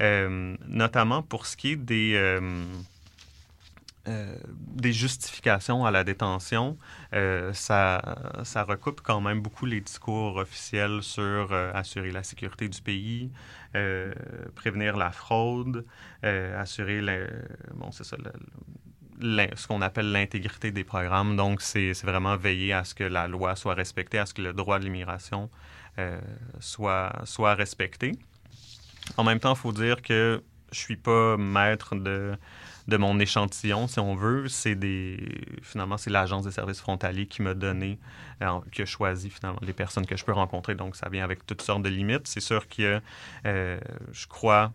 [0.00, 2.64] euh, notamment pour ce qui est des, euh,
[4.08, 6.76] euh, des justifications à la détention.
[7.52, 13.30] ça, ça recoupe quand même beaucoup les discours officiels sur assurer la sécurité du pays,
[14.54, 15.84] prévenir la fraude,
[16.22, 17.00] assurer
[17.74, 18.16] bon, c'est ça,
[19.20, 21.36] ce qu'on appelle l'intégrité des programmes.
[21.36, 24.52] Donc, c'est vraiment veiller à ce que la loi soit respectée, à ce que le
[24.52, 25.50] droit de l'immigration
[25.98, 26.20] euh,
[26.60, 28.12] soit, soit respecté.
[29.16, 32.36] En même temps, il faut dire que je suis pas maître de,
[32.88, 34.48] de mon échantillon, si on veut.
[34.48, 34.76] C'est
[35.62, 37.98] finalement c'est l'agence des services frontaliers qui m'a donné,
[38.42, 40.74] euh, qui a choisi finalement les personnes que je peux rencontrer.
[40.74, 42.26] Donc ça vient avec toutes sortes de limites.
[42.26, 43.00] C'est sûr que
[43.46, 43.78] euh,
[44.12, 44.72] je crois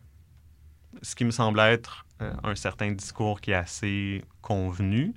[1.01, 2.05] ce qui me semble être
[2.43, 5.13] un certain discours qui est assez convenu.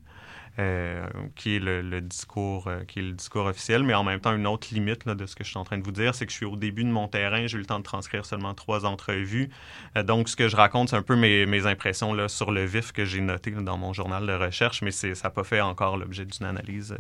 [0.59, 4.35] Euh, qui est le, discours euh, qui est le discours officiel, mais en même temps
[4.37, 6.31] une autre limite de ce que je suis en train de vous dire, c'est que
[6.31, 8.85] je suis au début de mon terrain, j'ai eu le temps de transcrire seulement trois
[8.85, 9.49] entrevues,
[9.97, 12.93] euh, donc ce que je raconte c'est un peu mes, impressions là, sur le vif
[12.93, 16.27] que j'ai noté dans mon journal de recherche, mais ça n'a pas fait encore l'objet
[16.27, 16.95] d'une analyse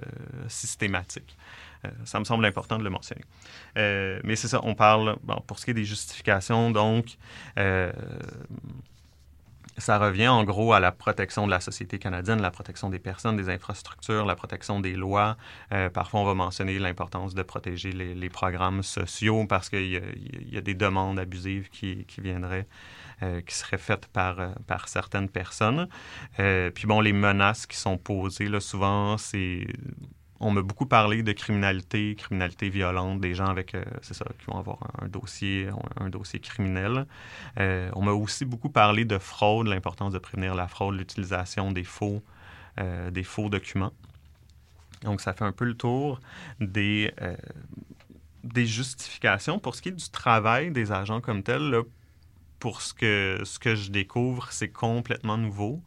[0.48, 1.36] systématique.
[2.04, 3.24] ça me semble important de le mentionner.
[3.76, 7.18] mais c'est ça, on parle, pour ce qui est des justifications, donc,
[9.78, 13.37] ça revient en gros à la protection de la société canadienne, la protection des personnes,
[13.37, 15.37] des infrastructures, la protection des lois.
[15.72, 19.90] Euh, parfois, on va mentionner l'importance de protéger les, programmes sociaux parce qu'il
[20.50, 22.66] y, a des demandes abusives qui, viendraient,
[23.22, 24.50] euh, qui seraient faites par, euh,
[24.87, 25.88] certaines personnes.
[26.37, 29.66] puis bon, les menaces qui sont posées, là, souvent, c'est
[30.42, 34.46] on m'a beaucoup parlé de criminalité, criminalité violente, des gens avec, euh, c'est ça, qui
[34.46, 37.07] vont avoir un, dossier, un dossier criminel.
[37.61, 41.85] Euh, on m'a aussi beaucoup parlé de fraude, l'importance de prévenir la fraude, l'utilisation des
[41.85, 42.22] faux,
[42.81, 43.92] euh, des faux documents.
[45.02, 46.20] Donc, ça fait un peu le tour
[46.61, 47.12] des,
[48.44, 49.59] des justifications.
[49.59, 51.83] Pour ce qui est du travail des agents comme tel,
[52.59, 55.83] pour ce que, ce que je découvre, c'est complètement nouveau.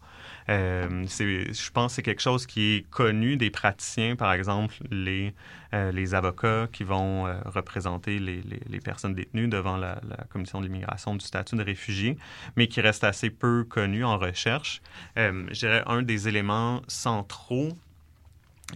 [0.50, 5.34] Euh, je pense que c'est quelque chose qui est connu des praticiens, par exemple les,
[5.74, 10.66] euh, les avocats qui vont euh, représenter les, les, personnes détenues devant la, Commission de
[10.66, 12.18] l'immigration du statut de réfugié,
[12.56, 14.82] mais qui reste assez peu connu en recherche.
[15.16, 17.70] je dirais un des éléments centraux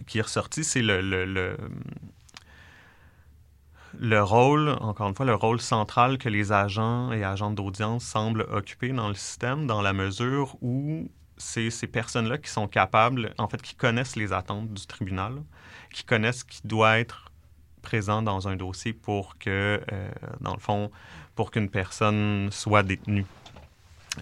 [0.06, 1.56] qui est ressorti, c'est le, le, le
[3.98, 8.46] le rôle, encore une fois, le rôle central que les agents et agents d'audience semblent
[8.50, 13.48] occuper dans le système, dans la mesure où c'est ces personnes-là qui sont capables, en
[13.48, 15.42] fait, qui connaissent les attentes du tribunal,
[15.92, 17.30] qui connaissent qui doit être
[17.82, 20.90] présent dans un dossier pour que, euh, dans le fond,
[21.34, 23.26] pour qu'une personne soit détenue.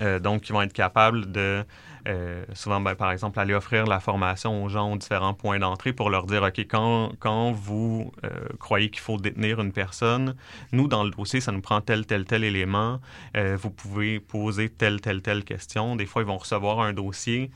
[0.00, 1.64] Euh, donc, ils vont être capables de
[2.08, 5.92] euh, souvent, ben, par exemple, aller offrir la formation aux gens aux différents points d'entrée
[5.92, 10.34] pour leur dire, OK, quand, quand vous euh, croyez qu'il faut détenir une personne,
[10.72, 13.00] nous, dans le dossier, ça nous prend tel, tel, tel élément.
[13.36, 15.96] Euh, vous pouvez poser telle, telle, telle question.
[15.96, 17.50] Des fois, ils vont recevoir un dossier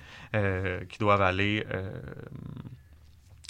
[0.89, 1.63] qui doivent aller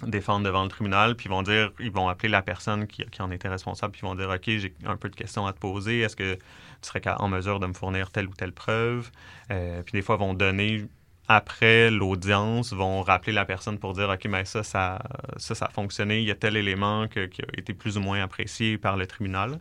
[0.07, 3.31] défendre devant le tribunal, puis ils vont dire, ils vont appeler la personne qui, en
[3.31, 6.01] était responsable, puis ils vont dire, OK, j'ai un peu de questions à te poser.
[6.01, 6.41] Est-ce que tu
[6.83, 9.11] serais en mesure de me fournir telle ou telle preuve?
[9.51, 10.87] Euh, puis des fois, vont donner
[11.35, 14.99] après l'audience, vont rappeler la personne pour dire OK, mais ça, ça,
[15.37, 17.25] ça, ça a fonctionné, il y a tel élément qui a
[17.57, 19.59] été plus ou moins apprécié par le tribunal.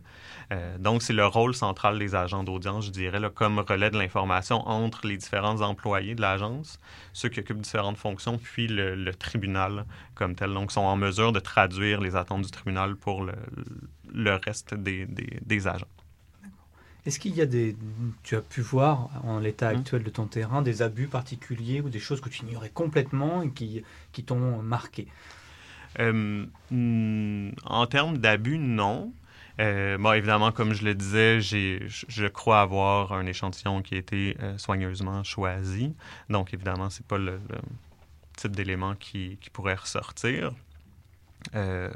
[0.52, 4.68] Euh, donc, c'est le rôle central des agents d'audience, je dirais, comme relais de l'information
[4.68, 6.78] entre les différents employés de l'agence,
[7.12, 10.52] ceux qui occupent différentes fonctions, puis le, tribunal comme tel.
[10.52, 15.68] Donc, sont en mesure de traduire les attentes du tribunal pour le, reste des, des
[15.68, 15.86] agents.
[17.04, 17.76] Est-ce qu'il y a des.
[18.22, 19.76] Tu as pu voir, en l'état mmh.
[19.78, 23.50] actuel de ton terrain, des abus particuliers ou des choses que tu ignorais complètement et
[23.50, 25.08] qui, qui t'ont marqué?
[25.98, 29.12] Euh, hmm, En termes d'abus, non.
[29.60, 34.36] Euh, bon, évidemment, comme je le disais, je crois avoir un échantillon qui a été
[34.40, 35.94] euh, soigneusement choisi.
[36.30, 37.40] Donc, évidemment, ce n'est pas le,
[38.36, 40.52] type d'élément qui, qui, pourrait ressortir.
[41.52, 41.90] Ben,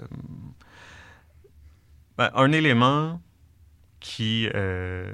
[2.34, 3.20] un élément
[4.06, 5.12] qui, euh,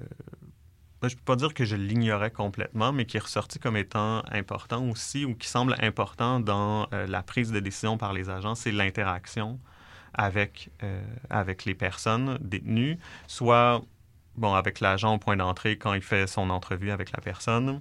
[1.00, 3.78] ben, je ne peux pas dire que je l'ignorais complètement, mais qui est ressorti comme
[3.78, 8.28] étant important aussi ou qui semble important dans euh, la prise de décision par les
[8.28, 9.58] agents, c'est l'interaction
[10.12, 13.80] avec, euh, avec les personnes détenues, soit
[14.36, 17.80] bon, avec l'agent au point d'entrée quand il fait son entrevue avec la personne,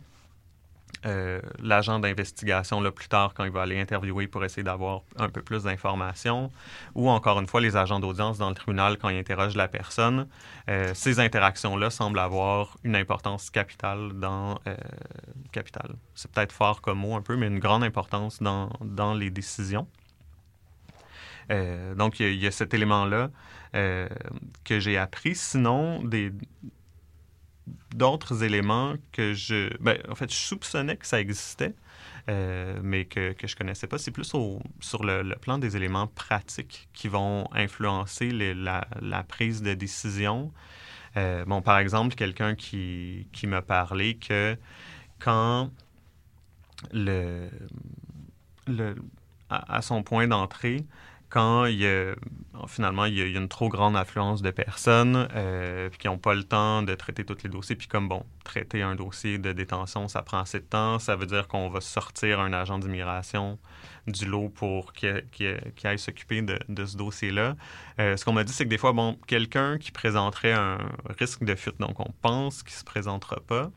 [1.05, 5.41] euh, l'agent d'investigation plus tard quand il va aller interviewer pour essayer d'avoir un peu
[5.41, 6.51] plus d'informations,
[6.93, 10.27] ou encore une fois les agents d'audience dans le tribunal quand ils interrogent la personne.
[10.69, 14.59] Euh, ces interactions-là semblent avoir une importance capitale dans...
[14.67, 14.75] Euh,
[15.51, 19.29] capitale, c'est peut-être fort comme mot un peu, mais une grande importance dans, dans les
[19.29, 19.87] décisions.
[21.49, 23.29] donc, il y, a cet élément-là
[23.73, 25.35] que j'ai appris.
[25.35, 26.31] Sinon, des,
[27.93, 29.75] d'autres éléments que je...
[29.79, 31.73] Ben, en fait, je soupçonnais que ça existait,
[32.29, 33.97] euh, mais que, que je connaissais pas.
[33.97, 34.31] C'est plus
[34.79, 40.51] sur le, plan des éléments pratiques qui vont influencer la, la, prise de décision.
[41.17, 44.57] Euh, bon, par exemple, quelqu'un qui, qui m'a parlé que
[45.19, 45.69] quand
[46.93, 47.49] le,
[48.67, 48.95] le,
[49.49, 50.85] à son point d'entrée,
[51.31, 51.65] quand
[52.67, 56.43] finalement il y a, une trop grande affluence de personnes euh, qui n'ont pas le
[56.43, 60.21] temps de traiter tous les dossiers, puis comme bon, traiter un dossier de détention, ça
[60.21, 63.57] prend assez de temps, ça veut dire qu'on va sortir un agent d'immigration
[64.07, 67.55] du lot pour qu'il aille s'occuper de, ce dossier-là.
[67.99, 70.79] Euh, ce qu'on m'a dit, c'est que des fois, bon, quelqu'un qui présenterait un
[71.17, 73.71] risque de fuite, donc on pense qu'il ne se présentera pas,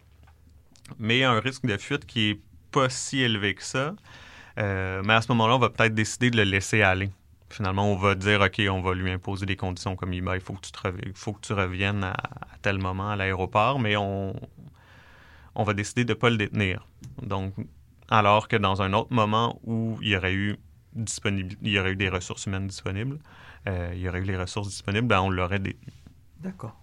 [0.99, 2.41] mais un risque de fuite qui est
[2.73, 3.95] pas si élevé que ça,
[4.57, 7.11] mais à ce moment-là, on va peut-être décider de le laisser aller.
[7.55, 10.61] Finalement, on va dire, OK, on va lui imposer des conditions comme il faut que
[10.63, 12.17] tu, faut que tu reviennes à,
[12.63, 14.35] tel moment à l'aéroport, mais on,
[15.55, 16.85] on va décider de ne pas le détenir.
[17.23, 17.55] Donc,
[18.11, 20.57] alors que dans un autre moment où il y aurait eu,
[20.95, 23.21] disponible, il y aurait eu des ressources humaines disponibles,
[23.69, 25.93] euh, il y aurait eu les ressources disponibles, ben on l'aurait détenu.
[26.41, 26.77] D'accord.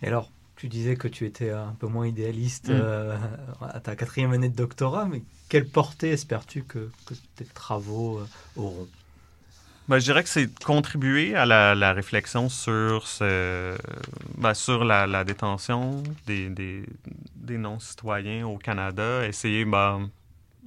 [0.00, 2.72] Et alors, tu disais que tu étais un peu moins idéaliste mm.
[2.74, 3.18] euh,
[3.60, 6.90] à ta quatrième année de doctorat, mais quelle portée espères-tu que,
[7.34, 8.26] tes travaux euh,
[8.56, 8.88] auront?
[9.88, 13.76] Ben, je dirais que c'est contribuer à la, réflexion sur, ce,
[14.36, 16.48] ben, sur la, détention des
[17.48, 20.10] non-citoyens au Canada, essayer ben,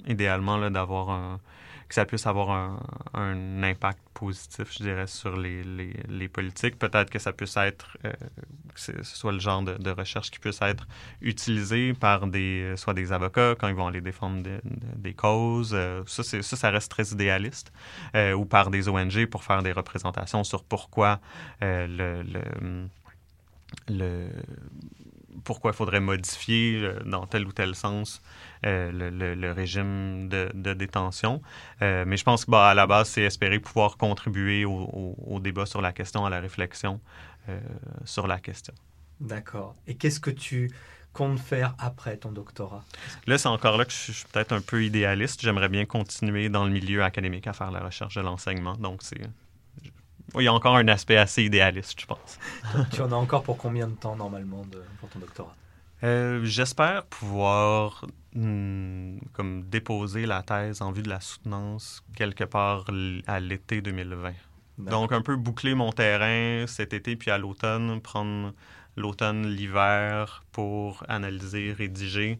[0.06, 1.40] idéalement d'avoir un,
[1.90, 2.78] que ça puisse avoir
[3.14, 5.64] un, impact positif, je dirais, sur les,
[6.08, 6.78] les, politiques.
[6.78, 8.12] Peut-être que ça puisse être, euh,
[8.72, 10.86] que ce soit le genre de, recherche qui puisse être
[11.20, 14.48] utilisé par des, soit des avocats quand ils vont aller défendre
[14.94, 15.72] des causes.
[15.74, 17.72] Euh, ça, ça, ça reste très idéaliste.
[18.14, 21.18] Euh, ou par des ONG pour faire des représentations sur pourquoi
[21.60, 22.22] le,
[23.88, 24.30] le
[25.44, 28.22] pourquoi il faudrait modifier dans tel ou tel sens
[28.66, 31.40] euh, le, régime de, détention.
[31.80, 35.64] Euh, mais je pense que bah, à la base, c'est espérer pouvoir contribuer au, débat
[35.64, 37.00] sur la question, à la réflexion
[37.48, 37.58] euh,
[38.04, 38.74] sur la question.
[39.18, 39.74] D'accord.
[39.86, 40.70] Et qu'est-ce que tu
[41.14, 42.84] comptes faire après ton doctorat?
[43.26, 45.40] Là, c'est encore là que je suis peut-être un peu idéaliste.
[45.40, 48.74] J'aimerais bien continuer dans le milieu académique à faire la recherche de l'enseignement.
[48.74, 49.22] Donc, c'est
[50.38, 52.38] il y a encore un aspect assez idéaliste, je pense.
[52.92, 55.54] tu en as encore pour combien de temps normalement de, pour ton doctorat?
[56.02, 62.86] Euh, j'espère pouvoir hmm, comme déposer la thèse en vue de la soutenance quelque part
[63.26, 64.32] à l'été 2020.
[64.78, 68.54] Donc, un peu boucler mon terrain cet été, puis à l'automne, prendre
[68.96, 72.38] l'automne, l'hiver pour analyser, rédiger,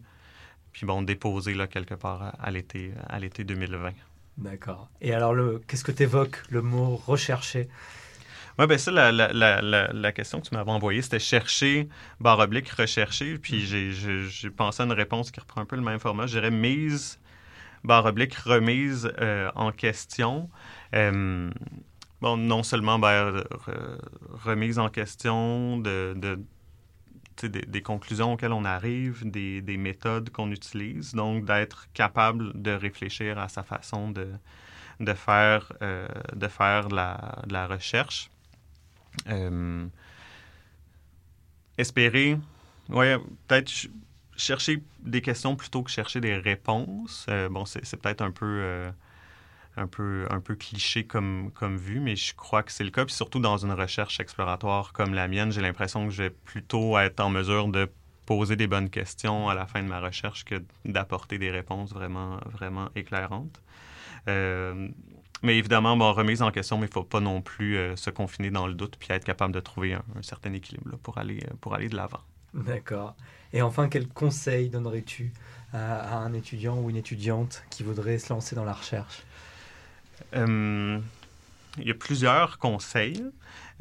[0.71, 3.91] puis bon, déposer là, quelque part à, l'été, à l'été 2020.
[4.37, 4.89] D'accord.
[5.01, 5.35] Et alors,
[5.67, 7.69] qu'est-ce que tu évoques, le mot recherché
[8.59, 11.87] oui, bien ça, la, la, la, la, question que tu m'avais envoyée, c'était chercher,
[12.19, 13.37] barre oblique, rechercher.
[13.37, 14.27] Puis mm.
[14.27, 16.27] j'ai pensé à une réponse qui reprend un peu le même format.
[16.27, 17.19] Je dirais mise,
[17.83, 20.49] barre oblique, remise euh, en question.
[20.93, 21.49] Euh,
[22.21, 23.41] bon, non seulement ben,
[24.43, 26.37] remise en question de, de
[27.43, 33.39] des, conclusions auxquelles on arrive, des, des méthodes qu'on utilise, donc d'être capable de réfléchir
[33.39, 34.27] à sa façon de,
[34.99, 38.29] de faire, euh, de faire la, recherche.
[39.27, 39.87] Euh,
[41.77, 42.37] espérer,
[42.89, 43.17] ouais,
[43.47, 43.71] peut-être
[44.37, 47.25] chercher des questions plutôt que chercher des réponses.
[47.29, 48.91] Euh, bon, c'est peut-être un peu, euh,
[49.77, 50.27] un peu,
[50.59, 53.05] cliché comme, comme vue, mais je crois que c'est le cas.
[53.05, 56.97] Puis surtout dans une recherche exploratoire comme la mienne, j'ai l'impression que je vais plutôt
[56.97, 57.89] être en mesure de
[58.25, 60.55] poser des bonnes questions à la fin de ma recherche que
[60.85, 62.39] d'apporter des réponses vraiment,
[62.95, 63.61] éclairantes.
[65.43, 68.51] Mais évidemment, remise en question, mais il ne faut pas non plus euh, se confiner
[68.51, 71.73] dans le doute puis être capable de trouver un, certain équilibre pour, aller, euh, pour
[71.73, 72.19] aller de l'avant.
[72.53, 73.15] D'accord.
[73.53, 75.33] Et enfin, quel conseil donnerais-tu
[75.73, 79.23] à, un étudiant ou une étudiante qui voudrait se lancer dans la recherche?
[80.35, 80.99] Euh,
[81.77, 83.23] Il y a plusieurs conseils.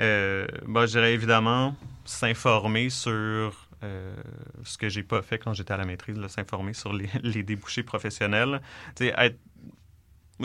[0.00, 3.66] Euh, je dirais évidemment s'informer sur
[4.62, 8.60] ce que j'ai pas fait quand j'étais à la maîtrise, s'informer sur les, débouchés professionnels.
[9.00, 9.38] Être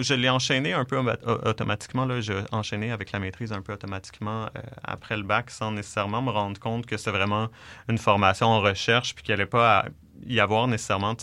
[0.04, 0.98] je l'ai enchaîné un peu
[1.46, 2.06] automatiquement.
[2.06, 2.22] Là.
[2.22, 6.32] J'ai enchaîné avec la maîtrise un peu automatiquement euh, après le bac sans nécessairement me
[6.32, 7.50] rendre compte que c'est vraiment
[7.88, 9.86] une formation en recherche puis qu'il n'allait pas
[10.26, 11.16] y avoir nécessairement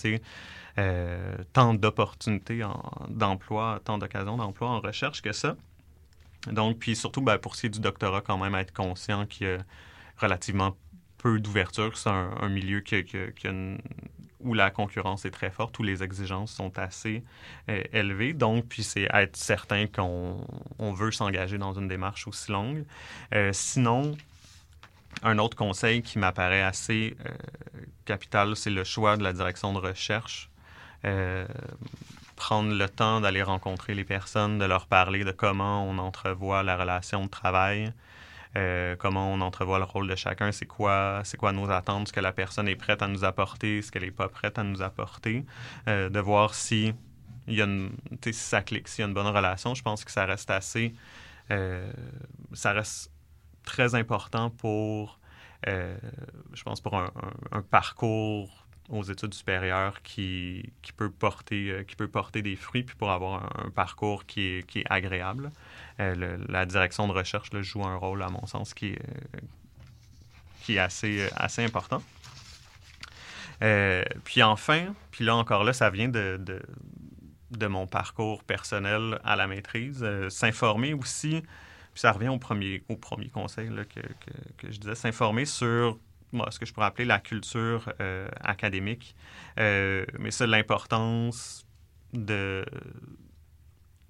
[0.79, 2.63] euh, tant d'opportunités
[3.09, 5.57] d'emploi, tant d'occasions d'emploi en recherche que ça.
[6.51, 9.47] Donc, puis surtout, ben, pour ce qui est du doctorat, quand même, être conscient qu'il
[9.47, 9.59] y a
[10.19, 10.77] relativement
[11.19, 11.97] peu d'ouverture.
[11.97, 12.83] C'est un, milieu
[14.41, 17.23] où la concurrence est très forte, où les exigences sont assez
[17.69, 18.33] euh, élevées.
[18.33, 20.47] Donc, puis c'est être certain qu'on
[20.95, 22.85] veut s'engager dans une démarche aussi longue.
[23.35, 24.17] Euh, sinon,
[25.23, 27.15] un autre conseil qui m'apparaît assez
[28.07, 30.51] capital, c'est le choix de la direction de recherche.
[32.37, 36.77] Prendre le temps d'aller rencontrer les personnes, de leur parler de comment on entrevoit la
[36.77, 37.93] relation de travail,
[38.55, 42.13] euh, comment on entrevoit le rôle de chacun, c'est quoi, c'est quoi nos attentes, ce
[42.13, 44.83] que la personne est prête à nous apporter, ce qu'elle n'est pas prête à nous
[44.83, 45.47] apporter,
[45.89, 46.93] euh, de voir si
[47.49, 47.93] y a une,
[48.23, 49.75] si ça clique, s'il y a une bonne relation.
[49.75, 50.93] Je pense que ça reste assez,
[51.51, 51.91] euh,
[52.53, 53.11] ça reste
[53.65, 55.19] très important pour,
[55.65, 57.11] je pense, pour un,
[57.71, 58.62] parcours
[58.93, 63.45] aux études supérieures qui, qui, peut porter, qui peut porter des fruits, puis pour avoir
[63.65, 65.51] un, parcours qui est, qui est agréable.
[65.99, 69.41] Euh, la direction de recherche joue un rôle, à mon sens, qui est, euh,
[70.63, 72.03] qui est assez, euh, assez important.
[74.25, 76.39] puis enfin, puis là encore là, ça vient de,
[77.51, 80.05] de mon parcours personnel à la maîtrise.
[80.29, 81.43] s'informer aussi,
[81.93, 84.01] puis ça revient au premier, au premier conseil que,
[84.59, 85.99] que, je disais, s'informer sur
[86.51, 87.93] ce que je pourrais appeler la culture
[88.41, 89.15] académique.
[89.57, 91.67] mais c'est l'importance
[92.13, 92.65] de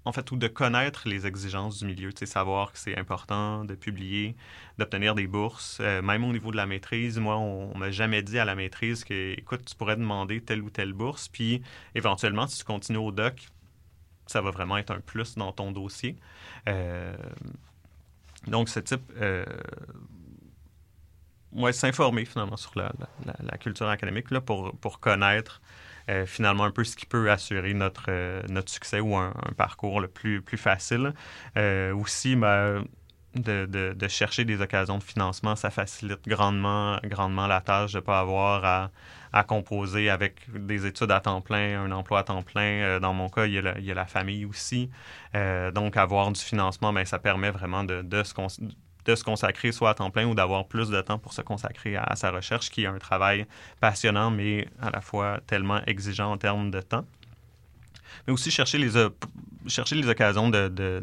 [0.05, 4.35] en fait, ou de connaître les exigences du milieu, savoir que c'est important de publier,
[4.79, 5.79] d'obtenir des bourses.
[5.81, 8.55] Euh, même au niveau de la maîtrise, moi, on, ne m'a jamais dit à la
[8.55, 11.63] maîtrise que, écoute, tu pourrais demander telle ou telle bourse, puis
[11.95, 13.49] éventuellement, si tu continues au doc,
[14.27, 16.17] ça va vraiment être un plus dans ton dossier.
[16.69, 17.17] Euh,
[18.47, 19.13] donc, ce type...
[21.57, 25.61] Euh, s'informer finalement sur la, culture académique là, pour, pour connaître
[26.09, 30.01] euh, finalement un peu ce qui peut assurer notre, euh, notre succès ou un, parcours
[30.01, 31.15] le plus, plus facile.
[31.57, 32.85] Euh, aussi, ben,
[33.35, 38.03] de, de, chercher des occasions de financement, ça facilite grandement, grandement la tâche de ne
[38.03, 38.91] pas avoir à,
[39.33, 43.01] à, composer avec des études à temps plein, un emploi à temps plein.
[43.01, 44.91] dans mon cas, il y a la, il y a la famille aussi.
[45.73, 48.35] donc, avoir du financement, ben, ça permet vraiment de, de se
[49.05, 51.97] de se consacrer soit à temps plein ou d'avoir plus de temps pour se consacrer
[51.97, 53.47] à, sa recherche, qui est un travail
[53.81, 57.05] passionnant, mais à la fois tellement exigeant en termes de temps.
[58.27, 58.97] Mais aussi chercher les,
[59.67, 61.03] chercher les occasions de, de,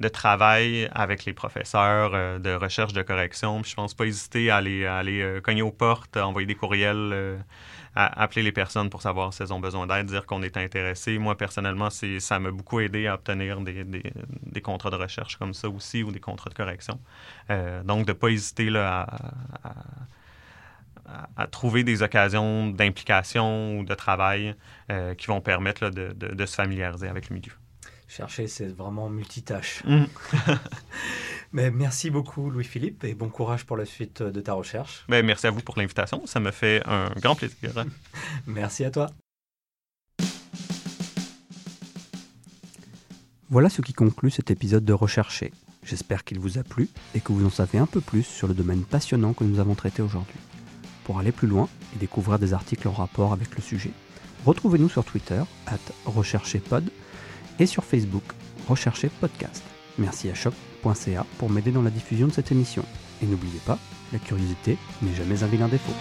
[0.00, 3.62] de, travail avec les professeurs, euh, de recherche, de correction.
[3.62, 7.10] Je pense pas hésiter à aller, aller euh, cogner aux portes, envoyer des courriels.
[7.12, 7.38] Euh,
[7.96, 11.18] appeler les personnes pour savoir si elles ont besoin d'aide, dire qu'on est intéressé.
[11.18, 15.68] Moi, personnellement, ça m'a beaucoup aidé à obtenir des, des, contrats de recherche comme ça
[15.68, 17.00] aussi ou des contrats de correction.
[17.84, 19.08] Donc, de pas hésiter là,
[19.64, 19.74] à,
[21.50, 24.54] trouver des occasions d'implication ou de travail
[24.90, 27.52] euh, qui vont permettre de, de, se familiariser avec le milieu.
[28.08, 29.82] Chercher, c'est vraiment multitâche.
[29.84, 30.04] Mmh.
[31.52, 35.04] Mais merci beaucoup, Louis-Philippe, et bon courage pour la suite de ta recherche.
[35.08, 36.26] Mais merci à vous pour l'invitation.
[36.26, 37.72] Ça me fait un grand plaisir.
[38.46, 39.08] merci à toi.
[43.48, 45.52] Voilà ce qui conclut cet épisode de Rechercher.
[45.82, 48.54] J'espère qu'il vous a plu et que vous en savez un peu plus sur le
[48.54, 50.36] domaine passionnant que nous avons traité aujourd'hui.
[51.10, 53.90] Pour aller plus loin et découvrir des articles en rapport avec le sujet,
[54.46, 56.88] retrouvez-nous sur Twitter, at rechercherpod,
[57.58, 58.22] et sur Facebook,
[58.68, 59.64] Rechercher Podcast.
[59.98, 62.84] Merci à choc.ca pour m'aider dans la diffusion de cette émission.
[63.24, 63.80] Et n'oubliez pas,
[64.12, 65.94] la curiosité n'est jamais un vilain défaut.